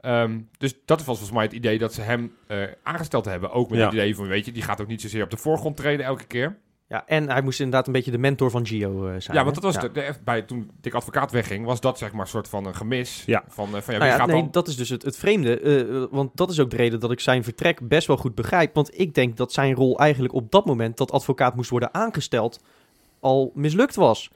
[0.00, 3.50] Ehm, dus dat was volgens mij het idee dat ze hem eh, aangesteld hebben.
[3.50, 3.84] Ook met Ja.
[3.84, 6.24] het idee van, weet je, die gaat ook niet zozeer op de voorgrond treden elke
[6.26, 6.58] keer.
[6.88, 9.36] Ja, en hij moest inderdaad een beetje de mentor van Gio eh, zijn.
[9.36, 12.20] Ja, want dat was de, de- bij, toen Dick Advocaat wegging, was dat zeg maar
[12.20, 13.22] een soort van een gemis.
[13.26, 13.44] Ja.
[13.48, 14.48] Van, eh, van ja, wie Nou ja, gaat nee, dan...
[14.50, 15.60] dat is dus het, het vreemde.
[15.60, 18.74] eh, want dat is ook de reden dat ik zijn vertrek best wel goed begrijp.
[18.74, 22.62] Want ik denk dat zijn rol eigenlijk op dat moment dat advocaat moest worden aangesteld
[23.20, 24.30] al mislukt was.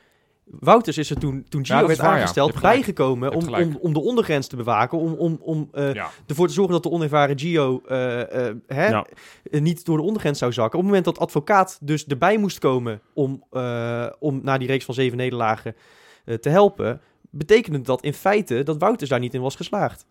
[0.45, 2.15] Wouters is er toen, toen Gio werd waar, ja.
[2.15, 4.99] Je aangesteld bijgekomen om, om, om de ondergrens te bewaken.
[4.99, 6.11] Om, om, om eh, ja.
[6.27, 9.07] ervoor te zorgen dat de onervaren Gio eh, eh, hè, Ja.
[9.51, 10.79] niet door de ondergrens zou zakken.
[10.79, 14.85] Op het moment dat advocaat dus erbij moest komen om, eh, om na die reeks
[14.85, 15.77] van zeven nederlagen
[16.25, 20.07] eh, te helpen, betekende dat in feite dat Wouters daar niet in was geslaagd.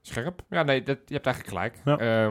[0.00, 0.42] Scherp.
[0.50, 2.00] Ja, nee, dat, je hebt eigenlijk gelijk.
[2.00, 2.26] Ja.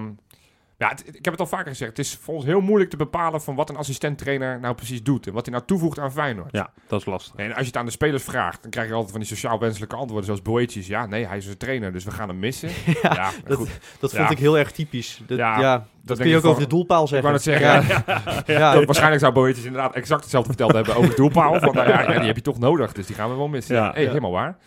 [0.77, 1.89] Ja, het- ik heb het al vaker gezegd.
[1.89, 5.27] Het is voor ons heel moeilijk te bepalen van wat een assistent-trainer nou precies doet.
[5.27, 6.51] En wat hij nou toevoegt aan Feyenoord.
[6.51, 7.36] Ja, dat is lastig.
[7.36, 9.60] En als je het aan de spelers vraagt, dan krijg je altijd van die sociaal
[9.60, 10.25] wenselijke antwoorden.
[10.25, 10.88] Zoals Boetjes.
[10.88, 12.70] Ja, nee, hij is een trainer, dus we gaan hem missen.
[13.01, 13.70] ja, dat- goed.
[14.00, 14.17] Dat Ja.
[14.17, 15.22] vond ik heel erg typisch.
[15.27, 17.29] Dat, Ja, ja, dat kun je ik ook over de doelpaal Ik zeggen.
[17.29, 21.60] wou net zeggen, Ja, waarschijnlijk zou Boetjes inderdaad exact hetzelfde verteld hebben over de doelpaal.
[21.60, 23.75] Van, nou ja, die heb je toch nodig, dus die gaan we wel missen.
[23.75, 23.91] Ja.
[23.94, 24.05] Hey.
[24.05, 24.58] Helemaal waar.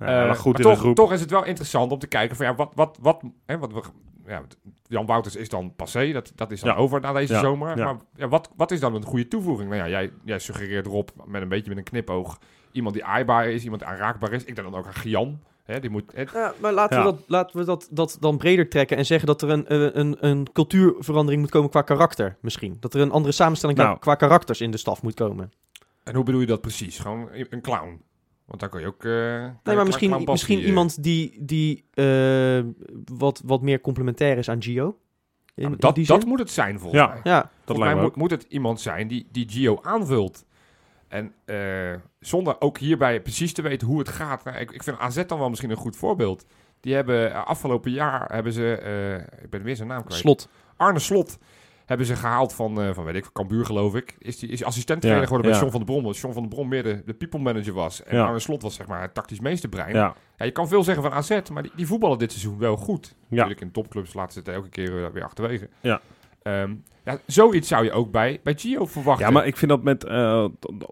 [0.00, 0.94] Ja, Eh, maar goed maar in toch, de groep.
[0.94, 3.72] toch is het wel interessant om te kijken van ja, wat, wat, wat, hè, wat
[3.72, 3.80] we,
[4.28, 4.42] ja,
[4.86, 6.76] Jan Wouters is dan passé, dat, dat is dan Ja.
[6.78, 7.40] over na deze Ja.
[7.40, 7.76] zomer.
[7.78, 7.84] Ja.
[7.84, 9.68] Maar ja, wat, wat is dan een goede toevoeging?
[9.70, 12.38] Nou ja, jij, jij suggereert erop met een beetje met een knipoog
[12.72, 14.44] iemand die aaibaar is, iemand die aanraakbaar is.
[14.44, 15.40] Ik denk dan ook aan Gian.
[15.64, 17.04] Hè, die moet, hè, Ja, maar laten Ja.
[17.04, 19.80] we, dat, laten we dat, dat dan breder trekken en zeggen dat er een, eh,
[19.92, 22.76] een, een cultuurverandering moet komen qua karakter misschien.
[22.80, 23.98] Dat er een andere samenstelling Nou.
[23.98, 25.52] qua karakters in de staf moet komen.
[26.04, 26.98] en hoe bedoel je dat precies?
[26.98, 28.02] Gewoon een clown.
[28.48, 29.04] Want dan kan je ook.
[29.04, 32.60] eh, kan Nee, maar misschien, misschien eh, iemand die, die eh,
[33.04, 34.84] wat, wat meer complementair is aan Gio.
[34.84, 34.94] In,
[35.54, 37.08] ja, maar in dat, die dat moet het zijn volgens Ja.
[37.08, 37.20] mij.
[37.24, 40.44] Ja, Dat Volgens mij lijkt me moet, moet het iemand zijn die, die Gio aanvult.
[41.08, 44.44] En eh, zonder ook hierbij precies te weten hoe het gaat.
[44.44, 46.46] Nou, ik, ik vind AZ dan wel misschien een goed voorbeeld.
[46.80, 50.20] Die hebben afgelopen jaar hebben ze, eh, ik ben weer zijn naam kwijt.
[50.20, 50.48] slot.
[50.76, 51.38] Arne Slot
[51.88, 54.16] hebben ze gehaald van, eh, van weet ik, van Cambuur geloof ik.
[54.18, 55.60] Is die is assistent trainer Ja, geworden bij.
[55.60, 56.04] John van der Brom.
[56.04, 58.02] Dat John van der Brom meer de, de people manager was.
[58.02, 58.24] En Ja.
[58.26, 59.94] Arne Slot was zeg maar het tactisch meesterbrein.
[59.94, 60.14] Ja.
[60.36, 63.06] Ja, je kan veel zeggen van AZ, maar die, die voetballen dit seizoen wel goed.
[63.18, 63.26] ja.
[63.36, 65.68] Natuurlijk in topclubs laten ze het elke keer eh, weer achterwege.
[65.80, 66.00] Ja.
[66.42, 66.74] Ehm,
[67.04, 69.26] ja, zoiets zou je ook bij, bij Gio verwachten.
[69.26, 70.44] ja, maar ik vind dat met, eh,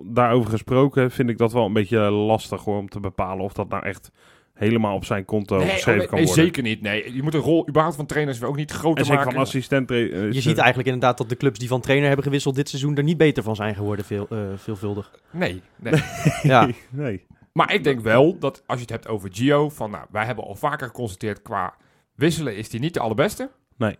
[0.03, 3.69] daarover gesproken, vind ik dat wel een beetje lastig hoor, om te bepalen of dat
[3.69, 4.11] nou echt
[4.57, 6.45] helemaal op zijn konto nee, geschreven oh, nee, kan nee, worden.
[6.45, 6.81] zeker niet.
[6.81, 9.33] Nee, je moet een rol überhaupt van trainers ook niet En groter zeker maken.
[9.33, 9.91] van assistent.
[9.91, 9.99] eh,
[10.33, 12.97] Je ziet eh, eigenlijk inderdaad dat de clubs die van trainer hebben gewisseld dit seizoen
[12.97, 15.11] er niet beter van zijn geworden, veel, eh, veelvuldig.
[15.31, 16.03] Nee, nee.
[16.43, 17.27] Ja, nee.
[17.53, 20.45] maar ik denk wel dat als je het hebt over Gio, van nou, wij hebben
[20.45, 21.75] al vaker geconstateerd qua
[22.15, 23.51] wisselen is hij niet de allerbeste.
[23.77, 23.97] Nee.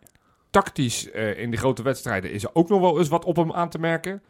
[0.51, 3.53] Tactisch eh, in die grote wedstrijden is er ook nog wel eens wat op hem
[3.53, 4.23] aan te merken.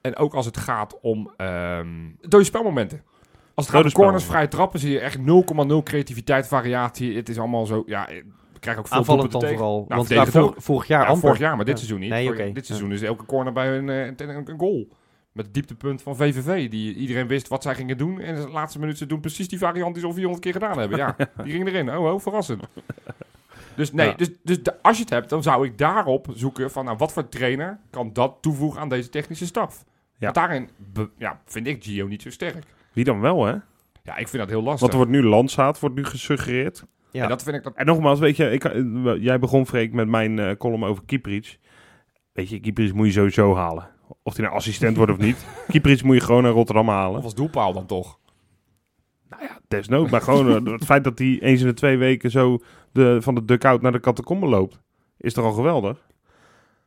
[0.00, 1.86] En ook als het gaat om ehm
[2.20, 3.02] dode spelmomenten.
[3.58, 5.22] Als het gaat om corners, vrije trappen, zie je echt 0,0
[5.82, 7.16] creativiteit, variatie.
[7.16, 8.06] Het is allemaal zo, ja,
[8.52, 9.84] we krijgen ook veel aanvallend dan vooral.
[9.88, 11.84] Nou, Want vor- vorig jaar Ja, vorig jaar, maar dit Ja.
[11.84, 12.10] seizoen niet.
[12.10, 12.52] Nee, Vorig- oké.
[12.52, 14.88] Dit seizoen is elke corner bij een, eh, een, een- een goal.
[15.32, 16.70] Met het dieptepunt van VVV.
[16.70, 18.20] Die iedereen wist wat zij gingen doen.
[18.20, 20.78] En de laatste minuut ze doen precies die variant die ze al 400 keer gedaan
[20.78, 20.98] hebben.
[20.98, 21.96] Ja, die ging erin.
[21.96, 22.62] Oh, oh verrassend.
[23.76, 24.14] Dus nee, Ja.
[24.14, 26.84] dus, dus de- als je het hebt, dan zou ik daarop zoeken van...
[26.84, 29.84] Nou, wat voor trainer kan dat toevoegen aan deze technische staf?
[29.84, 30.14] Ja.
[30.18, 32.64] Want daarin be- ja, vind ik Gio niet zo sterk.
[32.98, 33.52] Wie dan wel, hè?
[34.02, 34.80] Ja, ik vind dat heel lastig.
[34.80, 36.84] Want er wordt nu landzaat, wordt nu gesuggereerd.
[37.10, 37.22] Ja.
[37.22, 37.62] En dat vind ik...
[37.62, 38.82] Dat, En nogmaals, weet je, ik, eh,
[39.22, 41.58] jij begon Freek met mijn eh, column over Kieprits.
[42.32, 43.88] Weet je, Kieprits moet je sowieso halen.
[44.22, 45.46] Of hij nou assistent wordt of niet.
[45.68, 47.18] Kieprits moet je gewoon naar Rotterdam halen.
[47.18, 48.18] of als doelpaal dan toch?
[49.68, 52.58] Desnood, maar gewoon eh, het feit dat hij eens in de twee weken zo
[52.92, 54.80] de, van de duck-out naar de catacombe loopt.
[55.18, 56.06] Is toch al geweldig?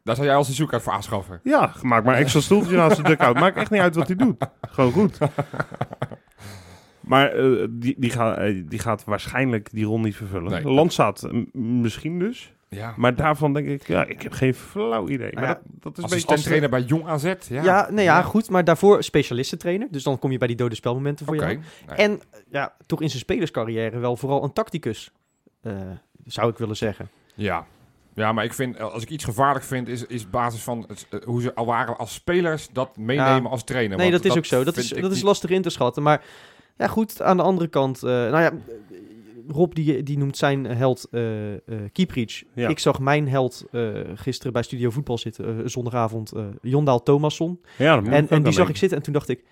[0.03, 1.39] Daar zou jij als een zoekkaart voor aanschaffen.
[1.43, 3.39] Ja, maak maar extra stoeltje naast de duck-out.
[3.39, 4.45] Maakt echt niet uit wat hij doet.
[4.61, 5.17] Gewoon goed.
[6.99, 10.51] Maar eh, die, die, gaat, eh, die gaat waarschijnlijk die rol niet vervullen.
[10.51, 11.51] Nee.
[11.53, 12.53] Misschien dus.
[12.69, 12.93] Ja.
[12.97, 15.33] Maar daarvan denk ik, ja, ik heb geen flauw idee.
[15.33, 17.33] Maar Ja, dat, dat is een beetje trainer bij Jong AZ.
[17.49, 18.49] Ja, Ja, nee, ja, goed.
[18.49, 19.87] Maar daarvoor specialistentrainer.
[19.91, 21.47] Dus dan kom je bij die dode spelmomenten voor jou.
[21.87, 21.97] Nee.
[21.97, 25.11] En ja, toch in zijn spelerscarrière wel vooral een tacticus.
[25.61, 25.73] eh,
[26.25, 27.09] zou ik willen zeggen.
[27.35, 27.65] Ja.
[28.15, 31.07] Ja, maar ik vind, eh, als ik iets gevaarlijk vind, is, is basis van het,
[31.09, 33.49] eh, hoe ze al waren als spelers dat meenemen Ja.
[33.49, 33.97] als trainer.
[33.97, 34.63] Nee, dat is ook zo.
[34.63, 36.03] Dat is, dat is lastig in te schatten.
[36.03, 36.23] Maar
[36.77, 38.03] ja, goed, aan de andere kant.
[38.03, 38.51] eh, nou ja,
[39.47, 41.59] Rob die, die noemt zijn held eh eh
[41.91, 42.43] Kieprich.
[42.53, 42.67] Ja.
[42.69, 47.61] Ik zag mijn held eh, gisteren bij Studio Voetbal zitten, zondagavond, eh Jondaal Thomasson.
[47.77, 49.43] Ja, dat moet ik En, en die zag ik zitten en toen dacht ik,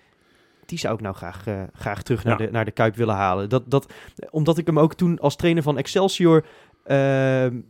[0.66, 2.46] die zou ik nou graag, graag terug naar, Ja.
[2.46, 3.48] de, naar de Kuip willen halen.
[3.48, 3.92] Dat, dat,
[4.30, 6.44] omdat ik hem ook toen als trainer van Excelsior...
[6.84, 7.60] ehm,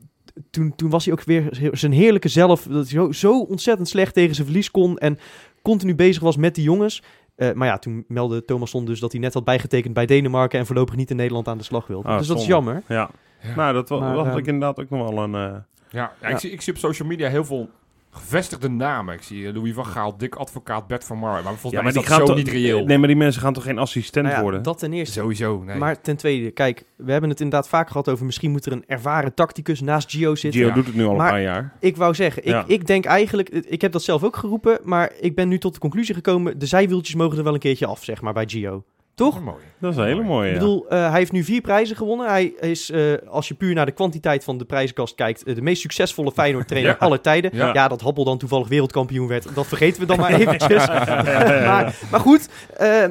[0.50, 2.62] toen, toen was hij ook weer zijn heerlijke zelf.
[2.62, 4.98] Dat hij zo, zo ontzettend slecht tegen zijn verlies kon.
[4.98, 5.18] En
[5.62, 7.02] continu bezig was met die jongens.
[7.36, 10.58] Eh, maar ja, toen meldde Thomasson dus dat hij net had bijgetekend bij Denemarken.
[10.58, 12.08] En voorlopig niet in Nederland aan de slag wilde.
[12.08, 12.82] Ah, dus dat is jammer.
[12.88, 13.10] Ja.
[13.42, 13.54] Ja.
[13.54, 15.34] Nou, dat Maar, was ehm, ik inderdaad ook nog wel een...
[15.34, 15.56] eh,
[15.90, 17.68] Ja, ja, Ik, zie, ik zie op social media heel veel
[18.10, 19.14] gevestigde namen.
[19.14, 21.44] Ik zie eh, Louis van Gaal, Dick Advocaat, Bert van Marwijk.
[21.44, 22.84] Maar volgens ja, mij maar is die dat gaan zo toch- niet reëel.
[22.84, 24.62] Nee, maar die mensen gaan toch geen assistent Nou ja, worden?
[24.62, 25.20] dat ten eerste.
[25.20, 25.76] Sowieso, nee.
[25.78, 28.24] Maar ten tweede, kijk, we hebben het inderdaad vaak gehad over...
[28.26, 30.60] misschien moet er een ervaren tacticus naast Gio zitten.
[30.60, 30.74] Gio Ja.
[30.74, 31.72] doet het nu al Maar- een paar jaar.
[31.80, 32.64] Ik wou zeggen, ik, Ja.
[32.66, 35.80] ik denk eigenlijk, ik heb dat zelf ook geroepen, maar ik ben nu tot de
[35.80, 38.84] conclusie gekomen, de zijwieltjes mogen er wel een keertje af, zeg maar, bij Gio.
[39.14, 39.32] Toch?
[39.34, 39.62] Dat is mooi.
[39.78, 42.26] Dat is een hele mooie, Ik bedoel, eh, hij heeft nu vier prijzen gewonnen.
[42.28, 45.62] Hij is, eh, als je puur naar de kwantiteit van de prijzenkast kijkt, eh, de
[45.62, 47.06] meest succesvolle Feyenoord-trainer Ja.
[47.06, 47.50] aller tijden.
[47.54, 47.72] Ja.
[47.72, 47.88] Ja.
[47.88, 50.86] dat Happel dan toevallig wereldkampioen werd, dat vergeten we dan maar eventjes.
[51.70, 53.04] maar, maar goed, eh,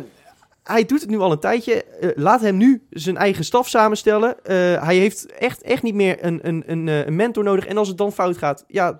[0.63, 1.85] hij doet het nu al een tijdje.
[2.15, 4.43] Laat hem nu zijn eigen staf samenstellen.
[4.43, 7.65] Eh, hij heeft echt, echt niet meer een, een, een, eh, een mentor nodig.
[7.65, 8.99] En als het dan fout gaat, ja,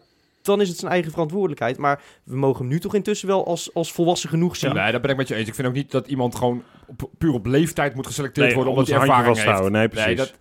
[0.49, 1.77] dan is het zijn eigen verantwoordelijkheid.
[1.77, 4.73] Maar we mogen hem nu toch intussen wel als, als volwassen genoeg zien.
[4.73, 5.47] Nee, dat ben ik met je eens.
[5.47, 8.73] Ik vind ook niet dat iemand gewoon op, puur op leeftijd moet geselecteerd Nee, worden
[8.73, 9.69] omdat hij ervaring heeft.
[9.69, 10.17] Nee, precies.
[10.17, 10.33] dat,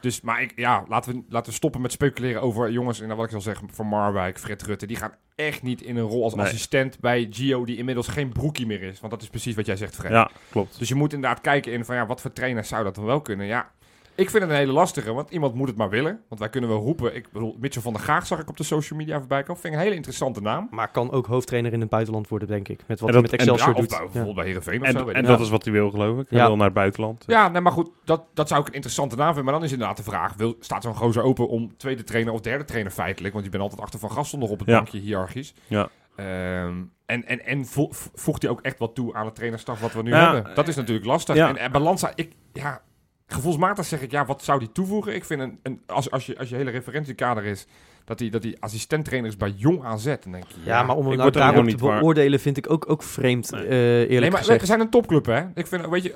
[0.00, 3.26] dus, maar ik, ja, laten we, laten we stoppen met speculeren over jongens, en wat
[3.26, 4.86] ik al zeg, van Marwijk, Fred Rutte.
[4.86, 6.44] Die gaan echt niet in een rol als Nee.
[6.44, 9.00] assistent bij Gio, die inmiddels geen broekie meer is.
[9.00, 10.10] Want dat is precies wat jij zegt, Fred.
[10.12, 10.78] Ja, klopt.
[10.78, 13.20] Dus je moet inderdaad kijken in van ja, wat voor trainers zou dat dan wel
[13.20, 13.46] kunnen.
[13.46, 13.70] Ja,
[14.14, 16.20] ik vind het een hele lastige, want iemand moet het maar willen.
[16.28, 17.14] Want wij kunnen wel roepen.
[17.16, 19.60] Ik bedoel, Mitchell van der Gaag zag ik op de social media voorbij komen.
[19.60, 20.68] Vind ik een hele interessante naam.
[20.70, 22.80] Maar kan ook hoofdtrainer in het buitenland worden, denk ik.
[22.86, 23.88] Met wat En hij met en- Excelsior Ja, of doet.
[23.88, 24.04] bij- Ja.
[24.04, 24.98] bijvoorbeeld bij Heerenveen of zo.
[24.98, 26.26] En, weet en dat is wat hij wil, geloof ik.
[26.28, 26.46] Hij Ja.
[26.46, 27.24] wil naar het buitenland.
[27.26, 29.44] Ja, nee, maar goed, dat, dat zou ik een interessante naam vinden.
[29.44, 32.40] Maar dan is inderdaad de vraag, wil, staat zo'n gozer open om tweede trainer of
[32.40, 33.32] derde trainer feitelijk?
[33.32, 34.74] Want je bent altijd achter Van Gastel nog op het Ja.
[34.76, 35.54] bankje, hiërarchisch.
[35.66, 35.88] Ja.
[36.16, 36.74] Ehm,
[37.06, 40.02] en en, en vo- voegt hij ook echt wat toe aan het trainerstaf wat we
[40.02, 40.32] nu Ja.
[40.34, 40.54] hebben?
[40.54, 41.36] Dat is natuurlijk lastig.
[41.36, 41.48] Ja.
[41.48, 42.80] En, en Balanza, ik, ja,
[43.32, 45.14] gevoelsmatig zeg ik, ja, wat zou die toevoegen?
[45.14, 47.66] Ik vind, een, een, als, als, je, als je hele referentiekader is,
[48.04, 51.06] dat die, dat die assistenttrainer is bij Jong AZ, dan denk je, Ja, maar om
[51.06, 53.64] hem nou daarop te beoordelen vind ik ook, ook vreemd, Nee.
[53.66, 54.66] eh, eerlijk Nee, maar we gezegd.
[54.66, 55.42] zijn een topclub, hè?
[55.54, 56.14] Ik vind, weet je,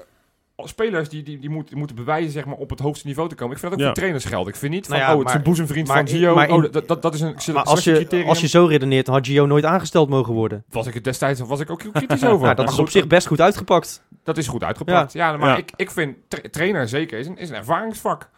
[0.57, 3.55] spelers die, die, die moeten, moeten bewijzen zeg maar, op het hoogste niveau te komen.
[3.55, 3.93] Ik vind dat ook Ja.
[3.93, 4.49] voor trainers geldt.
[4.49, 6.35] Ik vind niet van, Nou ja, oh, het is een boezemvriend maar van Gio.
[6.35, 9.07] maar in- oh, dat, dat, dat is een Maar als je, als je zo redeneert,
[9.07, 10.65] dan had Gio nooit aangesteld mogen worden.
[10.71, 12.41] Was ik het destijds was ik ook heel kritisch over.
[12.45, 14.03] Nou, dat Maar is op zich best goed uitgepakt.
[14.25, 15.13] Dat is goed uitgepakt.
[15.13, 15.57] Ja, maar Ja.
[15.57, 18.31] Ik, ik vind tra- trainer zeker is een, is een ervaringsvak.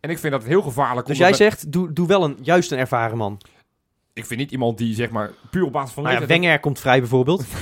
[0.00, 2.72] En ik vind dat het heel gevaarlijk Dus jij zegt, doe, doe wel een, juist
[2.72, 3.40] een ervaren man.
[4.14, 6.60] Ik vind niet iemand die zeg maar puur op basis van Nou ja, leeftijd- Wenger
[6.60, 7.44] komt vrij bijvoorbeeld.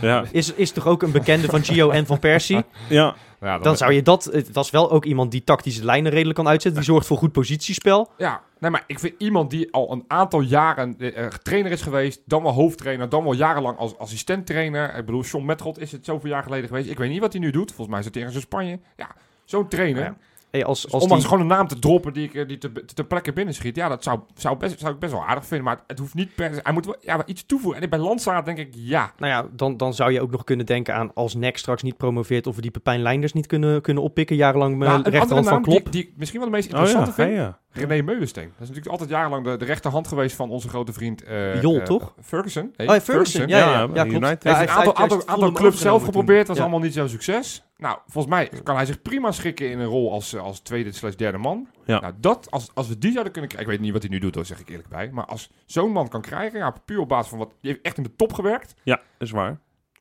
[0.00, 2.62] Ja, Is, is toch ook een bekende van Gio en van Persie?
[2.88, 3.14] ja.
[3.40, 4.30] Ja, Dan zou je dat...
[4.52, 6.82] Dat is wel ook iemand die tactische lijnen redelijk kan uitzetten.
[6.82, 8.10] Die zorgt voor goed positiespel.
[8.18, 11.82] Ja, nee, maar ik vind iemand die al een aantal jaren eh, eh, trainer is
[11.82, 14.96] geweest, dan wel hoofdtrainer, dan wel jarenlang als assistent-trainer.
[14.96, 16.90] Ik bedoel, John Metgold is het zoveel jaar geleden geweest.
[16.90, 17.68] Ik weet niet wat hij nu doet.
[17.72, 18.78] Volgens mij zit hij ergens in Spanje.
[18.96, 19.08] Ja,
[19.44, 20.02] zo'n trainer.
[20.02, 20.16] Ja,
[20.54, 22.84] Hey, als, Dus als die- gewoon een naam te droppen die, ik, eh, die te,
[22.94, 23.76] te plekke binnenschiet.
[23.76, 25.66] Ja, dat zou, zou, best, zou ik best wel aardig vinden.
[25.66, 26.60] Maar het hoeft niet per se.
[26.62, 27.82] Hij moet wel ja, iets toevoegen.
[27.82, 29.12] En bij Landsaat denk ik ja.
[29.18, 31.96] Nou ja, dan, dan zou je ook nog kunnen denken aan als NEC straks niet
[31.96, 32.46] promoveert...
[32.46, 34.36] of we die Pepijn Leinders niet kunnen, kunnen oppikken.
[34.36, 35.92] Jarenlang Nou, met de rechterhand van die, Klop.
[35.92, 37.38] die ik misschien wel de meest Oh ja, interessante ja, vind.
[37.40, 37.58] ja.
[37.74, 38.44] René Meulensteen.
[38.44, 41.22] Dat is natuurlijk altijd jarenlang de, de rechterhand geweest van onze grote vriend...
[41.22, 42.14] eh, Jol, eh, toch?
[42.22, 42.72] Ferguson.
[42.76, 43.46] Oh ja, Ferguson.
[43.48, 44.42] Ja, ja, ja, Ja, klopt.
[44.42, 47.64] Heeft een aantal, aantal, aantal clubs zelf geprobeerd, was allemaal niet zo'n succes.
[47.76, 50.92] Nou, volgens mij kan hij zich prima schikken in een rol als, eh, als tweede
[50.92, 51.68] slash derde man.
[51.84, 52.00] Ja.
[52.00, 54.18] Nou, dat, als, als we die zouden kunnen krijgen, ik weet niet wat hij nu
[54.18, 55.10] doet, daar zeg ik eerlijk bij.
[55.12, 57.96] Maar als zo'n man kan krijgen, ja, puur op basis van wat, die heeft echt
[57.96, 58.74] in de top gewerkt.
[58.82, 59.44] Ja, dat is waar.
[59.50, 59.58] nou,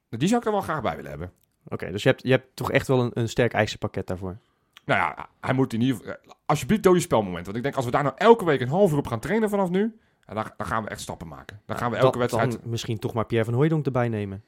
[0.09, 1.31] Die zou ik er wel graag bij willen hebben.
[1.67, 4.37] Oké, dus je hebt, je hebt toch echt wel een, een sterk eisenpakket daarvoor.
[4.85, 6.15] Nou ja, hij moet in ieder geval,
[6.45, 7.45] alsjeblieft dode spelmoment.
[7.45, 9.49] Want ik denk, als we daar nou elke week een half uur op gaan trainen
[9.49, 11.61] vanaf nu, dan, dan gaan we echt stappen maken.
[11.65, 14.43] Dan gaan we elke Dan- wedstrijd, Dan misschien toch maar Pierre van Hooijdonk erbij nemen.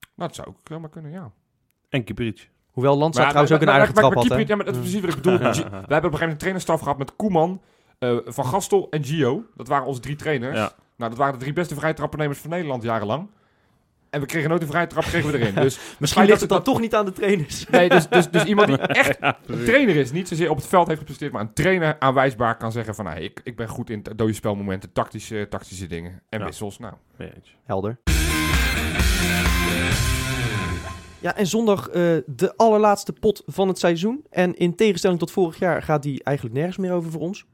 [0.00, 1.30] nou, dat zou ook helemaal kunnen, ja.
[1.88, 2.48] En Kieprits.
[2.70, 5.10] Hoewel Landstad trouwens ook een aardige trap maar had, Ja, maar dat is precies wat
[5.10, 5.38] ik bedoel.
[5.38, 7.60] We hebben op een gegeven moment een trainerstaf gehad met Koeman,
[7.98, 9.44] eh, Van Gastel en Gio.
[9.56, 10.56] Dat waren onze drie trainers.
[10.56, 10.72] Ja.
[10.96, 13.28] Nou, dat waren de drie beste vrijtrappennemers van Nederland jarenlang.
[14.10, 15.54] En we kregen nooit een vrije trap, kregen we erin.
[15.54, 17.66] Dus Misschien ligt het dan toch niet aan de trainers.
[17.66, 20.86] Nee, dus, dus, dus iemand die echt een trainer is, niet zozeer op het veld
[20.86, 24.04] heeft gepresteerd, maar een trainer aanwijsbaar kan zeggen van, nou, ik, ik ben goed in
[24.16, 26.44] dode spelmomenten, tactische, tactische dingen en Ja.
[26.44, 26.78] wissels.
[26.78, 26.94] Nou.
[27.64, 28.00] Helder.
[31.20, 34.24] Ja, en zondag eh, de allerlaatste pot van het seizoen.
[34.30, 37.44] En in tegenstelling tot vorig jaar gaat die eigenlijk nergens meer over voor ons.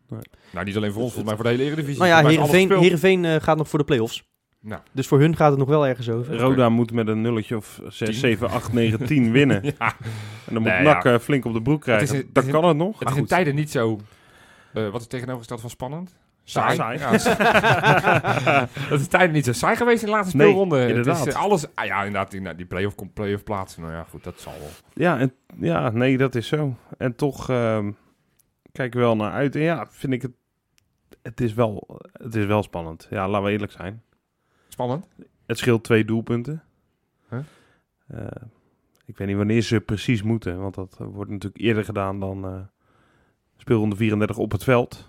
[0.53, 2.03] nou, niet alleen voor ons, volgens mij voor de hele Eredivisie.
[2.03, 2.79] Nou ja, Heerenveen.
[2.79, 4.25] Heerenveen eh, gaat nog voor de play-offs.
[4.61, 6.37] Nou, Dus voor hun gaat het nog wel ergens over.
[6.37, 8.19] Roda moet met een nulletje of 6, Tien.
[8.19, 9.62] 7, 8, 9, 10 winnen.
[9.64, 9.95] ja,
[10.47, 11.12] En dan moet Nee, NAC ja.
[11.12, 12.07] eh, flink op de broek krijgen.
[12.07, 12.99] Het een- dan het kan het nog.
[12.99, 14.01] het is in tijden niet zo...
[14.73, 16.16] eh, wat is tegenovergesteld van spannend?
[16.45, 16.77] Saai.
[16.77, 16.99] Saai.
[16.99, 17.11] Ja,
[18.90, 20.77] het is tijden niet zo saai geweest in de laatste Nee, speelronde.
[20.79, 21.27] Het inderdaad.
[21.27, 23.83] is, eh, alles, ah, ja, inderdaad, die, nou, die play-off, komt play-off plaatsen.
[23.83, 24.69] Nou ja, goed, dat zal wel.
[24.95, 26.75] Ja, en, ja, nee, dat is zo.
[26.99, 27.90] En toch ehm
[28.73, 29.55] kijk ik wel naar uit.
[29.55, 30.31] En ja, vind ik het...
[31.23, 33.07] Het is, wel, het is wel spannend.
[33.11, 34.03] Ja, laten we eerlijk zijn.
[34.77, 35.09] Spannend.
[35.47, 36.62] Het scheelt twee doelpunten.
[37.31, 37.39] Huh?
[38.07, 38.27] Eh,
[39.05, 40.59] ik weet niet wanneer ze precies moeten.
[40.61, 42.61] Want dat wordt natuurlijk eerder gedaan dan eh
[43.57, 45.09] speelronde 34 op het veld.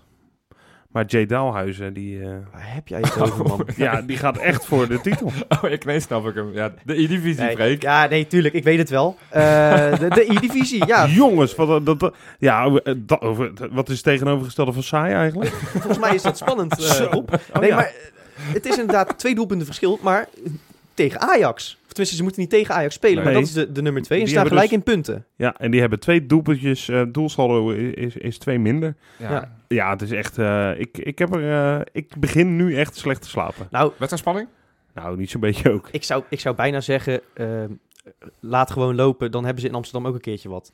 [0.98, 3.66] Maar Jay Daalhuizen, die, eh, Waar heb jij het over, man?
[3.76, 5.32] ja, die gaat echt voor de titel.
[5.62, 6.52] Oh, ik nee, snap ik hem.
[6.52, 7.82] Ja, de E-divisie, Nee, Freek.
[7.82, 8.54] ja, nee, tuurlijk.
[8.54, 9.16] Ik weet het wel.
[9.28, 9.42] Eh,
[9.98, 11.06] de de E-divisie, ja.
[11.22, 13.20] Jongens, wat, dat, dat, ja, eh, dat,
[13.70, 15.50] wat is het tegenovergestelde van saai eigenlijk?
[15.50, 17.08] Volgens mij is dat spannend, Zo.
[17.10, 17.32] Rob.
[17.54, 17.76] Oh, nee, ja.
[17.76, 17.92] maar
[18.38, 20.28] het is inderdaad twee doelpunten verschil, maar
[20.94, 21.76] tegen Ajax.
[21.86, 24.18] Of tenminste, ze moeten niet tegen Ajax spelen, maar dat is de, de nummer twee.
[24.18, 25.24] En Die ze staan hebben gelijk dus- in punten.
[25.36, 26.88] Ja, en die hebben twee doelpuntjes.
[26.88, 28.94] eh doelsaldo is, is, is twee minder.
[29.16, 29.30] Ja.
[29.30, 29.56] Ja.
[29.68, 30.38] Ja, het is echt...
[30.38, 33.66] eh, ik, ik, heb er, eh, ik begin nu echt slecht te slapen.
[33.70, 34.48] Nou, Wedstrijdspanning?
[34.94, 35.88] Nou, niet zo'n beetje ook.
[35.90, 37.46] ik zou, ik zou bijna zeggen, eh,
[38.40, 39.30] laat gewoon lopen.
[39.30, 40.72] Dan hebben ze in Amsterdam ook een keertje wat.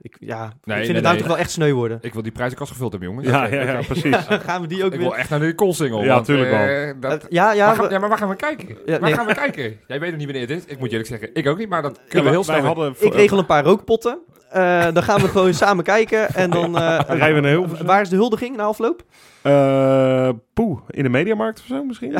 [0.00, 1.22] Ik, ja, ik nee, vind het nou nee.
[1.24, 1.98] toch wel echt sneu worden.
[2.00, 3.28] Ik wil die prijzenkast gevuld hebben, jongens.
[3.28, 4.16] Ja, ja, ja, precies.
[4.46, 5.08] Gaan we die ook Ik weer...
[5.08, 6.02] wil echt naar de Koolsingel.
[6.04, 6.60] Ja, want, tuurlijk wel.
[6.60, 8.76] eh, dat, ja, ja, gaan- we- ja, maar waar gaan we kijken?
[8.86, 9.78] Ja, waar gaan we kijken?
[9.86, 10.64] Jij weet nog niet wanneer dit is.
[10.64, 12.56] Ik moet je eerlijk zeggen, ik ook niet, maar dat kunnen Ja, we heel wij
[12.56, 12.66] snel...
[12.66, 14.18] hadden ik regel een paar rookpotten.
[14.56, 16.28] Eh, dan gaan we gewoon samen kijken.
[16.34, 16.78] En dan...
[16.78, 17.86] eh, rijden we naar Hilversum.
[17.86, 19.02] Waar is de huldiging na afloop?
[19.42, 22.10] Eh, poeh, in de mediamarkt of zo misschien?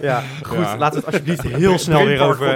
[0.00, 0.58] ja, goed.
[0.58, 0.76] Ja.
[0.78, 2.46] Laten we het alsjeblieft heel snel weer over...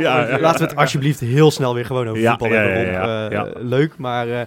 [0.00, 0.38] Ja, ja.
[0.40, 2.92] Laten we het alsjeblieft heel snel weer gewoon over Ja, voetbal ja, hebben.
[2.92, 3.32] ja, Rob.
[3.32, 3.60] ja, Eh, ja.
[3.68, 4.28] Leuk, maar...
[4.30, 4.40] eh,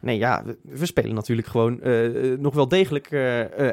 [0.00, 1.80] nee, ja, we, spelen natuurlijk gewoon
[2.40, 3.06] nog wel degelijk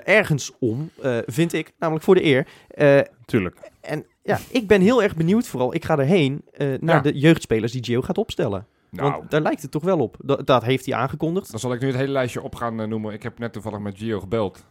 [0.04, 1.72] ergens om, eh, vind ik.
[1.80, 2.48] Namelijk voor de eer.
[2.68, 3.56] Eh, Tuurlijk.
[3.82, 5.74] en ja, ik ben heel erg benieuwd vooral.
[5.76, 7.02] Ik ga erheen eh, naar Ja.
[7.02, 8.68] de jeugdspelers die Gio gaat opstellen.
[8.92, 10.16] Nou, Want daar lijkt het toch wel op.
[10.24, 11.52] Dat, dat heeft hij aangekondigd.
[11.52, 13.14] dan zal ik nu het hele lijstje op gaan eh, noemen.
[13.14, 14.66] Ik heb net toevallig met Gio gebeld.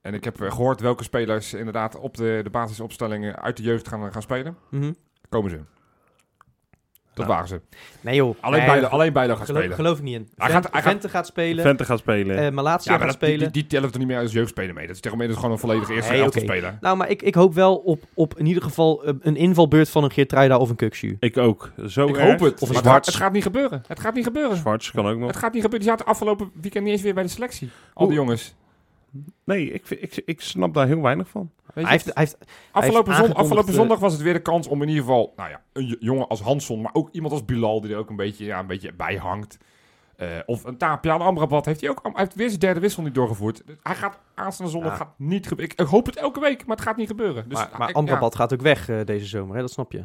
[0.00, 3.88] En ik heb eh, gehoord welke spelers inderdaad op de, de basisopstellingen uit de jeugd
[3.88, 4.56] gaan, gaan spelen.
[4.70, 4.92] Mhm.
[5.28, 5.60] Komen ze.
[7.14, 7.36] Dat Nou.
[7.38, 7.60] waren ze.
[8.00, 8.34] Nee joh.
[8.40, 9.74] Alleen, Nee, beide, alleen gaan geloof, spelen.
[9.74, 10.28] geloof ik niet in.
[10.36, 11.64] Hij Vent- gaat- hij gaat- Vente gaat spelen.
[11.64, 12.36] Vente gaat spelen.
[12.38, 13.52] eh Malatia Ja, maar gaat dat, die, spelen.
[13.52, 14.86] die, die tellen er niet meer als jeugdspelen mee.
[14.86, 16.52] Dat is tegen mij dus gewoon een volledige eerste Nee, elftal oké.
[16.52, 16.78] speler.
[16.80, 20.04] Nou, maar ik, ik hoop wel op, op in ieder geval eh, een invalbeurt van
[20.04, 21.16] een Geertruida of een Kukshu.
[21.20, 21.70] ik ook.
[21.86, 22.28] Zo Ik erg.
[22.30, 22.62] hoop het.
[22.62, 23.06] Of een Zwarts.
[23.06, 23.82] het gaat niet gebeuren.
[23.86, 24.56] Het gaat niet gebeuren.
[24.56, 25.26] Zwarts kan ook nog.
[25.28, 25.86] Het gaat niet gebeuren.
[25.88, 27.70] Die zaten afgelopen weekend niet eens weer bij de selectie.
[27.94, 28.54] Al die jongens.
[29.44, 31.50] Nee, ik, ik, ik snap daar heel weinig van.
[31.74, 34.42] Hij heeft, hij heeft, afgelopen, heeft zon- aangekondigd, afgelopen eh, zondag was het weer de
[34.42, 35.32] kans om in ieder geval...
[35.36, 37.80] Nou ja, een jongen als Hansson, maar ook iemand als Bilal...
[37.80, 39.58] die er ook een beetje, ja, een beetje bij hangt.
[40.16, 42.00] Eh, of een Tapia Amrabat heeft hij ook...
[42.02, 43.62] Hij heeft weer zijn derde wissel niet doorgevoerd.
[43.66, 44.96] Dus Hij gaat aanstaande zondag Ja.
[44.96, 45.74] gaat niet gebeuren.
[45.74, 47.48] Ik, ik hoop het elke week, maar het gaat niet gebeuren.
[47.48, 49.60] Dus, maar maar ik- Amrabat gaat ook weg eh, deze zomer, hè?
[49.60, 50.04] dat snap je.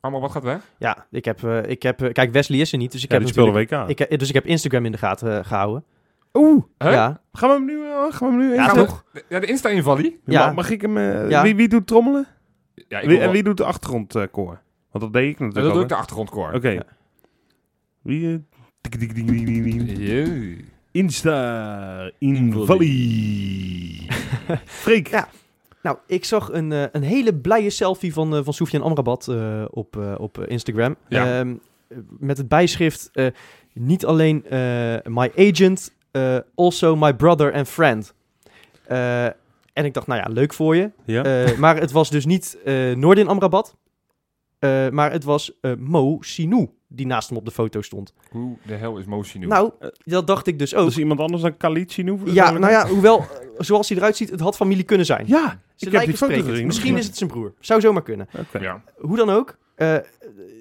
[0.00, 0.60] Amrabat gaat weg.
[0.78, 3.24] Ja, ik heb, eh, ik heb kijk, Wesley is er niet, dus ik Ja, heb
[3.24, 4.08] die speelde natuurlijk- WK.
[4.10, 5.84] ik, dus ik heb Instagram in de gaten eh, gehouden.
[6.38, 6.92] Oeh, Huh?
[6.92, 9.04] Ja, gaan we hem nu, eh, gaan we hem nu Ja, even- toch?
[9.12, 10.20] De- Ja, de Insta-invallie.
[10.24, 10.46] Ja.
[10.46, 10.96] Ma- Mag ik hem...
[10.96, 11.42] eh, Ja.
[11.42, 12.26] wie, wie doet trommelen?
[12.88, 14.60] Ja, ik Wie, en wie doet de achtergrondkoor?
[14.90, 16.52] Want dat deed ik Ja, natuurlijk dat doe ik de achtergrondkoor.
[16.52, 16.68] Oké.
[16.68, 16.82] Ja.
[18.02, 18.28] Wie...
[18.32, 18.34] eh,
[18.80, 19.96] tik, tik, tik, tik, tik, tik.
[19.98, 20.64] Jee.
[20.90, 24.06] Insta Invallie.
[24.64, 25.08] Freek.
[25.08, 25.28] Ja.
[25.82, 29.64] Nou, ik zag een, eh, een hele blije selfie van, eh van Soufiane Amrabat eh,
[29.70, 30.96] op, eh, op eh, Instagram.
[31.08, 31.38] Ja.
[31.38, 31.54] Ehm,
[32.18, 33.26] met het bijschrift, eh,
[33.74, 38.14] niet alleen eh, my agent, eh, also my brother and friend.
[38.86, 39.24] Eh,
[39.72, 40.90] en ik dacht, nou ja, leuk voor je.
[41.04, 41.24] Ja.
[41.24, 43.76] Eh, maar het was dus niet eh Noordin Amrabat,
[44.58, 48.12] eh, maar het was eh, Mo Sinou die naast hem op de foto stond.
[48.30, 49.46] Hoe de hel is Moshi nu?
[49.46, 49.70] Nou,
[50.04, 50.82] dat dacht ik dus ook.
[50.82, 52.32] Dat is iemand anders dan Khalid Sinou?
[52.32, 53.24] ja, nou ja, hoewel,
[53.58, 55.24] zoals hij eruit ziet, het had familie kunnen zijn.
[55.26, 56.66] Ja, Ze ik heb die foto gezien.
[56.66, 57.54] Misschien is het zijn broer.
[57.60, 58.28] Zou zomaar kunnen.
[58.38, 58.58] Oké.
[58.58, 58.82] Ja.
[58.96, 59.94] Hoe dan ook, eh,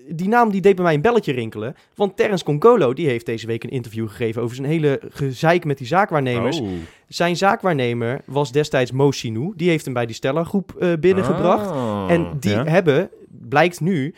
[0.10, 1.76] die naam die deed bij mij een belletje rinkelen.
[1.96, 5.78] Want Terence Concolo die heeft deze week een interview gegeven over zijn hele gezeik met
[5.78, 6.60] die zaakwaarnemers.
[6.60, 6.68] Oh.
[7.08, 9.54] Zijn zaakwaarnemer was destijds Mo Sinou.
[9.56, 11.70] Die heeft hem bij die Stellar-groep eh, binnengebracht.
[11.72, 12.06] Ah.
[12.10, 12.64] En die Ja.
[12.66, 14.14] hebben, blijkt nu,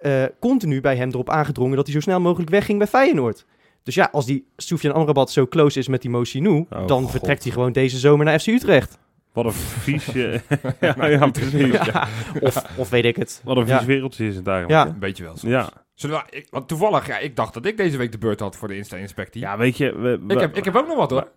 [0.00, 3.44] eh, continu bij hem erop aangedrongen dat hij zo snel mogelijk wegging bij Feyenoord.
[3.82, 7.02] Dus ja, als die Soufiane Amrabat zo close is met die Mo Sinou, Oh, dan
[7.02, 7.10] God.
[7.10, 8.98] vertrekt hij gewoon deze zomer naar FC Utrecht.
[9.34, 9.52] Wat een
[9.84, 10.08] vies...
[10.14, 10.32] eh,
[10.80, 11.72] ja, ja, precies.
[11.84, 12.08] Ja,
[12.40, 13.40] Of, of weet ik het.
[13.44, 13.76] Wat een Ja.
[13.78, 14.84] vies wereldje is het eigenlijk.
[14.86, 14.92] Ja.
[14.94, 15.36] Een beetje wel.
[15.36, 15.52] soms.
[15.52, 15.68] Ja.
[15.94, 18.56] Zullen we, ik, want toevallig, ja, ik dacht dat ik deze week de beurt had
[18.56, 19.40] voor de Insta-inspectie.
[19.40, 19.92] ja, weet je...
[19.98, 21.28] We, we- ik, heb, ik heb ook nog wat hoor.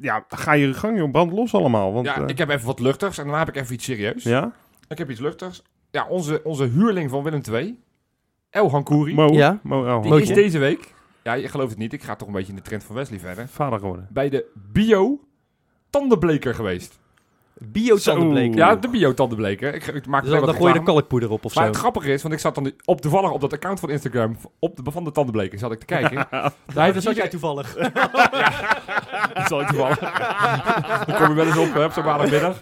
[0.00, 1.10] Ja, ga je gang, joh.
[1.10, 1.92] Brand los allemaal.
[1.92, 4.22] Want, Ja, eh, ik heb even wat luchtigs en daarna heb ik even iets serieus.
[4.22, 4.52] ja?
[4.88, 5.62] Ik heb iets luchtigs.
[5.90, 7.78] Ja, onze, onze huurling van Willem II,
[8.50, 9.28] El Hankouri, Mo?
[9.32, 9.58] Ja.
[9.62, 10.28] Mo, die Mootje.
[10.28, 12.62] is deze week, ja, je gelooft het niet, ik ga toch een beetje in de
[12.62, 14.08] trend van Wesley verder, vader geworden.
[14.10, 15.20] bij de bio
[15.90, 16.98] tandenbleker geweest.
[17.60, 18.52] Bio-tandenbleken.
[18.58, 18.64] Zo.
[18.64, 19.74] Ja, de bio-tandenbleken.
[19.74, 20.84] Ik, ik maak Dus wel dan, wat dan gooi je er reclame.
[20.84, 21.70] kalkpoeder op of Maar zo.
[21.70, 24.76] het grappige is, want ik zat dan op toevallig op dat account van Instagram op
[24.84, 26.16] de, van de tandenbleken zat ik te kijken.
[26.30, 27.74] Daar heeft dat zat jij toevallig.
[29.34, 29.98] Dat zal ik toevallig.
[31.06, 32.58] Dan kom je wel eens op, hè, op zo'n maandagmiddag.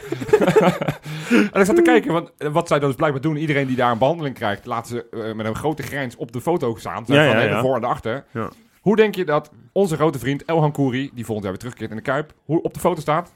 [1.53, 3.91] en ik zat te kijken, want wat zij dan dus blijkbaar doen, iedereen die daar
[3.93, 7.05] een behandeling krijgt, laten ze eh, met een grote grijns op de foto staan.
[7.07, 7.61] Ja, van ja, de ja.
[7.61, 8.25] voor en de achter.
[8.31, 8.49] Ja.
[8.81, 11.97] Hoe denk je dat onze grote vriend Elhan Kouri, die volgend jaar weer terugkeert in
[11.97, 13.33] de Kuip, hoe op de foto staat?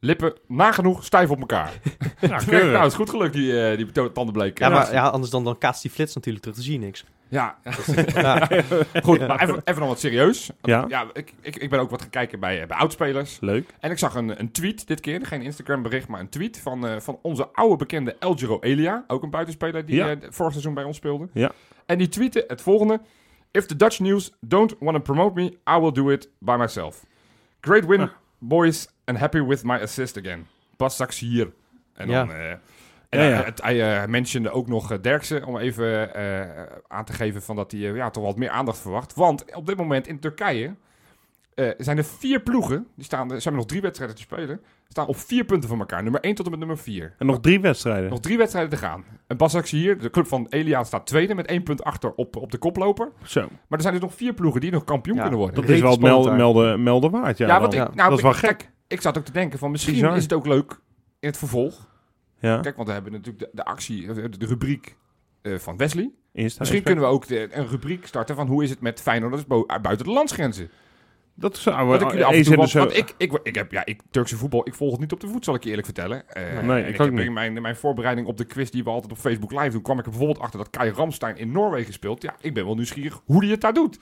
[0.00, 1.72] Lippen nagenoeg stijf op elkaar.
[2.20, 2.84] Nou, keurig.
[2.86, 4.66] is goed gelukt, die, eh die tandenbleken.
[4.68, 6.56] Ja, maar ja, anders dan, dan kaatst die flits natuurlijk terug.
[6.58, 7.04] Dan zie je niks.
[7.28, 7.58] Ja,
[8.14, 8.48] Ja.
[9.02, 9.26] goed.
[9.26, 10.50] Maar even, even nog wat serieus.
[10.62, 13.38] Ja, Ja, ik, ik, ik ben ook wat gaan kijken bij, eh, bij oudspelers.
[13.40, 13.70] leuk.
[13.80, 16.86] En ik zag een, een tweet dit keer, geen Instagram bericht, maar een tweet van,
[16.86, 19.04] eh, van onze oude bekende Elgiro Elia.
[19.06, 20.08] Ook een buitenspeler die Ja.
[20.10, 21.28] eh, vorig seizoen bij ons speelde.
[21.32, 21.50] Ja.
[21.86, 23.00] En die tweette het volgende.
[23.50, 27.04] If the Dutch news don't want to promote me, I will do it by myself.
[27.60, 28.08] Great win, Ah.
[28.40, 30.46] Boys, and happy with my assist again.
[30.76, 31.52] Bas straks hier.
[31.94, 32.24] En Ja.
[32.24, 32.34] dan...
[32.36, 32.58] eh, en
[33.10, 33.44] Ja, hij- ja.
[33.44, 37.56] het- hij eh, mentionde ook nog eh, Derksen om even eh, aan te geven van
[37.56, 39.14] dat hij eh, ja, toch wat meer aandacht verwacht.
[39.14, 40.74] Want op dit moment in Turkije
[41.68, 45.06] eh, zijn er vier ploegen, die staan, er zijn nog drie wedstrijden te spelen, staan
[45.06, 46.02] op vier punten van elkaar.
[46.02, 47.14] Nummer 1 tot en met nummer 4.
[47.18, 48.10] En nog drie wedstrijden.
[48.10, 49.04] Nog drie wedstrijden te gaan.
[49.26, 52.50] En Basak hier, de club van Elia, staat tweede met één punt achter op, op
[52.50, 53.12] de koploper.
[53.24, 53.40] Zo.
[53.40, 55.60] Maar er zijn dus nog vier ploegen die nog kampioen Ja, kunnen worden.
[55.60, 57.38] Dat is wel spannend melden, melden, melden waard.
[57.38, 57.90] Ja, Ja, want ik, Ja.
[57.94, 58.56] nou, dat is wel ik- gek.
[58.58, 60.16] Kijk, ik zat ook te denken van misschien Bizar.
[60.16, 60.80] is het ook leuk
[61.20, 61.88] in het vervolg.
[62.38, 64.96] Ja, Kijk, want we hebben natuurlijk de, de actie, eh, de, de rubriek
[65.42, 66.10] eh, van Wesley.
[66.32, 66.58] Insta.
[66.60, 69.40] Misschien kunnen we ook de, een rubriek starten van hoe is het met Feyenoord dat
[69.40, 70.68] is bo- buiten de landsgrenzen.
[71.40, 73.40] Dat zou Wat ik jullie af en eens toe, in de want, want ik, ik,
[73.42, 75.62] ik heb, ja, ik, Turkse voetbal, ik volg het niet op de voet, zal ik
[75.62, 76.28] je eerlijk vertellen.
[76.28, 79.12] Eh, Nee, ik ik heb in mijn, mijn voorbereiding op de quiz die we altijd
[79.12, 82.22] op Facebook live doen, kwam ik er bijvoorbeeld achter dat Kai Ramstein in Noorwegen speelt.
[82.22, 83.98] Ja, ik ben wel nieuwsgierig hoe die het daar doet.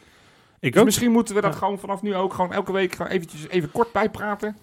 [0.61, 3.49] Ik Dus misschien moeten we dat gewoon vanaf nu ook gewoon elke week gewoon eventjes
[3.49, 4.57] even kort bijpraten.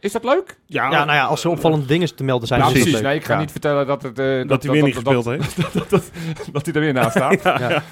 [0.00, 0.58] Is dat leuk?
[0.66, 3.00] Ja, Ja, nou ja, als er opvallende dingen te melden zijn, Ja, is dat precies.
[3.00, 3.08] leuk.
[3.10, 3.40] Nee, ik ga Ja.
[3.40, 5.56] niet vertellen dat, het, eh, dat hij weer niet dat- gespeeld dat, heeft.
[5.74, 6.10] dat, dat,
[6.52, 7.42] dat hij er weer naast staat.
[7.44, 7.82] Ja.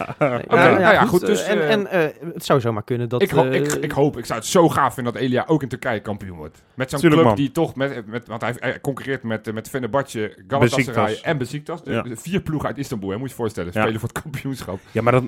[0.49, 2.01] Nou ja, goed, eh, dus, en eh, en eh,
[2.35, 3.23] het zou zomaar kunnen dat...
[3.23, 5.63] ik, ho- eh, ik, ik hoop, ik zou het zo gaaf vinden dat Elia ook
[5.63, 6.63] in Turkije kampioen wordt.
[6.75, 7.35] Met zo'n club man.
[7.35, 11.81] die toch, met, met, want hij, hij concurreert met, eh, met Fenerbahce, Galatasaray en Besiktas.
[11.85, 12.05] Ja.
[12.15, 13.71] vier ploegen uit Istanbul, hè, moet je je voorstellen.
[13.75, 13.81] Ja.
[13.83, 14.79] Spelen voor het kampioenschap.
[14.91, 15.25] Ja, maar dat,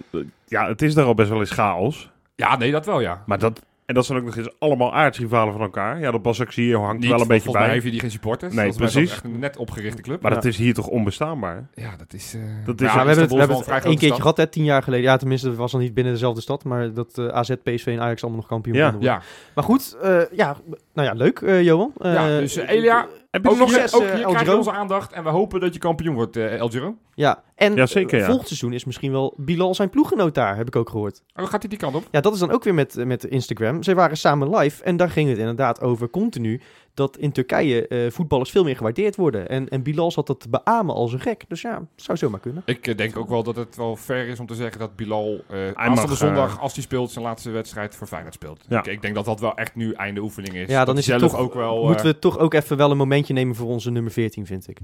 [0.49, 2.11] ja, het is daar al best wel eens chaos.
[2.35, 3.23] Ja, nee, dat wel, ja.
[3.27, 6.01] Maar dat, en dat zijn ook nog eens allemaal aardsrivalen van elkaar.
[6.01, 7.71] Ja, dat Basak hier hangt Niet, wel een beetje volgens mij bij.
[7.73, 8.55] heeft hij die geen supporters.
[8.55, 9.15] Nee, Volgens mij is precies.
[9.23, 10.21] dat echt een net opgerichte club.
[10.23, 10.37] Maar Ja.
[10.37, 11.69] dat is hier toch onbestaanbaar?
[11.75, 12.35] ja, dat is...
[12.35, 14.21] eh, Dat ja, is- Ja, we hebben we hebben het één keertje stad.
[14.21, 15.05] gehad, hè, tien jaar geleden.
[15.05, 18.01] Ja, tenminste, het was dan niet binnen dezelfde stad, maar dat eh, AZ, PSV en
[18.01, 18.83] Ajax allemaal nog kampioen Ja.
[18.91, 19.01] worden.
[19.03, 19.23] Ja,
[19.55, 20.57] Maar goed, eh, ja,
[20.95, 21.93] nou ja, leuk, eh, Johan.
[21.99, 24.45] Eh, Ja, dus, Elia, Heb je ook, nog zes, ook eh, hier El krijg je
[24.45, 24.57] Giro?
[24.57, 26.97] onze aandacht en we hopen dat je kampioen wordt, eh El Giro.
[27.15, 28.27] Ja, en Ja, zeker, eh, ja.
[28.27, 31.23] volgend seizoen is misschien wel Bilal zijn ploeggenoot daar, heb ik ook gehoord.
[31.35, 32.09] Oh, gaat hij die kant op?
[32.11, 33.83] Ja, dat is dan ook weer met, met Instagram.
[33.83, 36.61] Zij waren samen live en daar ging het inderdaad over continu
[36.97, 39.49] dat in Turkije eh, voetballers veel meer gewaardeerd worden.
[39.49, 41.45] En, en Bilal zat dat te beamen als een gek.
[41.49, 42.63] Dus ja, zou zomaar kunnen.
[42.67, 45.45] Ik eh, denk ook wel dat het wel fair is om te zeggen dat Bilal
[45.49, 48.65] eh mag, aanstaande zondag, als hij speelt, zijn laatste wedstrijd voor Feyenoord speelt.
[48.69, 48.79] Ja.
[48.79, 50.69] Ik, ik denk dat dat wel echt nu einde oefening is.
[50.69, 51.87] Ja, dan Dat is het zelf toch, ook wel...
[51.87, 54.79] moeten we toch ook even wel een momentje nemen voor onze nummer 14, vind ik.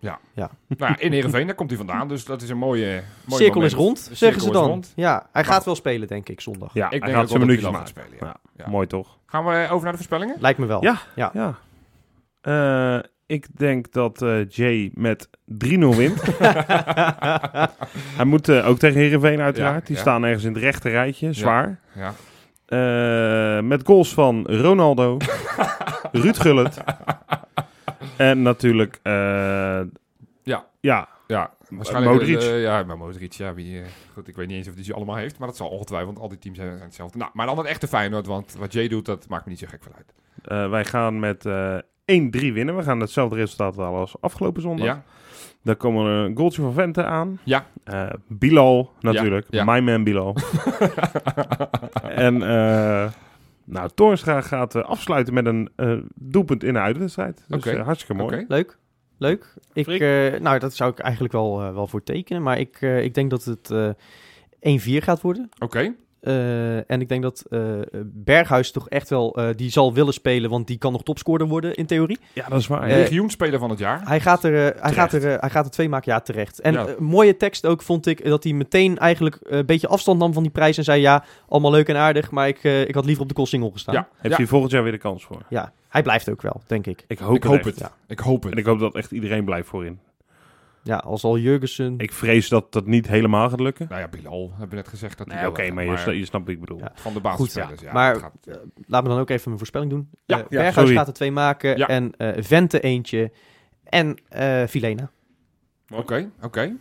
[0.00, 2.08] Nou ja, in Heerenveen, daar komt hij vandaan.
[2.08, 4.66] Dus dat is een mooie, mooie Cirkel is rond, De zeggen ze dan.
[4.66, 4.92] rond.
[4.96, 6.74] Ja, hij gaat wel spelen, denk ik, zondag.
[6.74, 7.88] Ja, Ik hij denk gaat zijn minuutjes maken.
[7.88, 8.16] spelen.
[8.20, 8.36] Ja.
[8.56, 8.68] Ja.
[8.68, 9.18] Mooi toch?
[9.26, 10.36] Gaan we over naar de voorspellingen?
[10.38, 10.82] Lijkt me wel.
[10.82, 10.98] Ja.
[11.14, 11.30] Ja.
[11.34, 11.54] Ja.
[12.40, 16.22] Eh, ik denk dat eh, Jay met 3-0 wint.
[18.16, 19.80] Hij moet eh, ook tegen Heerenveen uiteraard.
[19.80, 20.00] Ja, Die ja.
[20.02, 21.32] staan ergens in het rechte rijtje.
[21.32, 21.80] Zwaar.
[21.94, 22.14] Ja.
[22.66, 25.16] Eh, met goals van Ronaldo,
[26.12, 26.76] Ruud Gullit.
[28.16, 29.00] En natuurlijk...
[29.02, 29.80] eh,
[30.42, 30.66] Ja.
[30.80, 32.12] Ja, Ja, waarschijnlijk...
[32.18, 32.40] Modric.
[32.42, 33.80] eh, ja, maar Modric, ja, wie...
[33.80, 36.10] eh, goed, ik weet niet eens of hij ze allemaal heeft, maar dat zal ongetwijfeld,
[36.10, 37.18] want al die teams zijn, hetzelfde.
[37.18, 39.66] Nou, maar dan het echte Feyenoord, want wat Jay doet, dat maakt me niet zo
[39.70, 40.70] gek vanuit.
[40.70, 42.76] wij gaan met eh 1-3 winnen.
[42.76, 44.86] We gaan hetzelfde resultaat halen als afgelopen zondag.
[44.86, 45.02] Ja?
[45.62, 47.38] Daar komen een goaltje van Vente aan.
[47.44, 47.66] Ja.
[48.28, 49.46] Bilal natuurlijk.
[49.50, 49.64] ja.
[49.64, 50.36] My man Bilal.
[52.26, 53.10] en eh
[53.66, 57.44] nou, Toornstra gaat eh, afsluiten met een eh, doelpunt in de uitwedstrijd.
[57.48, 57.70] Dus Oké.
[57.70, 58.44] eh, hartstikke mooi.
[58.48, 58.78] Leuk.
[59.18, 59.54] Leuk.
[59.72, 62.42] Ik, eh, nou, dat zou ik eigenlijk wel, eh, wel voor tekenen.
[62.42, 63.90] Maar ik, eh, ik denk dat het eh
[64.60, 65.48] 1-4 gaat worden.
[65.58, 65.94] Oké.
[66.26, 67.60] Eh, en ik denk dat eh,
[68.04, 69.36] Berghuis toch echt wel...
[69.36, 72.18] eh, die zal willen spelen, want die kan nog topscorer worden in theorie.
[72.32, 72.86] Ja, dat is waar.
[72.88, 74.00] Legioenspeler van het jaar.
[74.08, 76.60] Hij gaat er, hij gaat er, hij gaat er twee maken, ja, terecht.
[76.60, 76.86] En Ja.
[76.98, 80.42] mooie tekst ook vond ik dat hij meteen eigenlijk eh, een beetje afstand nam van
[80.42, 83.22] die prijs en zei: Ja, allemaal leuk en aardig, maar ik, eh, ik had liever
[83.22, 83.94] op de Koolsingel gestaan.
[83.94, 84.08] Ja.
[84.16, 85.42] Heeft hij volgend jaar weer de kans voor?
[85.48, 87.04] Ja, hij blijft ook wel, denk ik.
[87.06, 87.78] Ik hoop, Ik hoop het.
[87.78, 87.92] Ja.
[88.08, 88.52] Ik hoop het.
[88.52, 89.98] En ik hoop dat echt iedereen blijft voorin.
[90.86, 91.94] Ja, als al Jurgensen...
[91.98, 93.86] Ik vrees dat dat niet helemaal gaat lukken.
[93.88, 96.10] Nou ja, Bilal hebben we net gezegd dat hij Nee, oké, maar, gaat, je, sna-
[96.12, 96.78] je snapt wat ik bedoel.
[96.78, 96.90] Ja.
[96.94, 97.80] van de Goed, basisspelers.
[97.80, 97.92] ja.
[97.92, 98.54] maar gaat, eh,
[98.86, 100.10] laat me dan ook even mijn voorspelling doen.
[100.24, 100.94] Ja, Eh, ja, Berghuis sorry.
[100.94, 101.86] gaat er twee maken Ja.
[101.88, 103.32] en eh, Vente eentje
[103.84, 105.10] en eh Filena.
[105.92, 106.76] Oké, oké.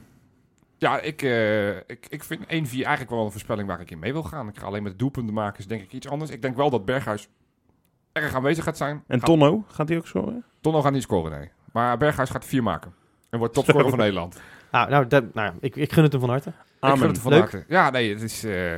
[0.77, 2.47] Ja, ik, eh, ik, ik vind 1-4
[2.85, 4.47] eigenlijk wel een voorspelling waar ik in mee wil gaan.
[4.47, 6.31] Ik ga alleen met de doelpunten maken, is denk ik iets anders.
[6.31, 7.27] Ik denk wel dat Berghuis
[8.11, 9.03] erg aanwezig gaat zijn.
[9.07, 10.43] En Gaat- Tonno, gaat hij ook scoren?
[10.61, 11.49] Tonno gaat niet scoren, nee.
[11.71, 12.93] Maar Berghuis gaat 4 maken.
[13.36, 14.39] En wordt topscorer van Nederland.
[14.71, 16.49] Nou, nou, dat- nou ja, ik, ik gun het hem van harte.
[16.49, 17.07] Ik Amen.
[17.07, 17.39] het van Leuk.
[17.41, 17.63] harte.
[17.67, 18.43] Ja, nee, het is...
[18.43, 18.77] eh,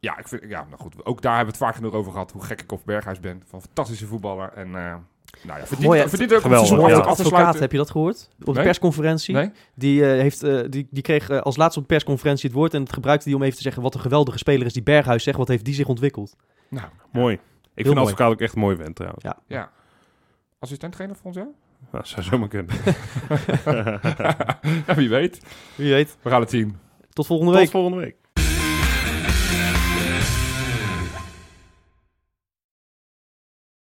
[0.00, 1.04] ja, ik vind, ja, nou goed.
[1.04, 2.32] Ook daar hebben we het vaak genoeg over gehad.
[2.32, 3.42] Hoe gek ik op Berghuis ben.
[3.46, 4.52] Van een fantastische voetballer.
[4.54, 4.72] En eh
[5.42, 6.08] nou ja, verdient, Mooi, hè?
[6.08, 7.00] verdient ook Geweldig, ja.
[7.00, 8.28] te advocaat, heb je dat gehoord?
[8.38, 8.62] Op de Nee.
[8.62, 9.34] persconferentie.
[9.34, 9.50] Nee?
[9.74, 10.40] Die, eh, heeft,
[10.72, 12.74] die, die kreeg als laatste op de persconferentie het woord.
[12.74, 15.22] En het gebruikte die om even te zeggen wat een geweldige speler is die Berghuis
[15.22, 15.38] zegt.
[15.38, 16.36] Wat heeft die zich ontwikkeld?
[16.68, 17.34] Nou, Mooi.
[17.34, 18.00] Ik vind mooi.
[18.10, 19.24] advocaat ook echt een mooi vent trouwens.
[19.24, 19.36] Ja.
[19.46, 19.70] ja.
[20.58, 21.46] Assistent-trainer voor ons, ja?
[21.92, 22.74] Dat zou zomaar kunnen.
[23.64, 24.00] ja?
[24.96, 25.40] Wie weet.
[25.74, 26.16] Wie weet.
[26.22, 26.76] We gaan het zien.
[27.12, 27.70] Tot volgende Tot week.
[27.70, 28.16] volgende week.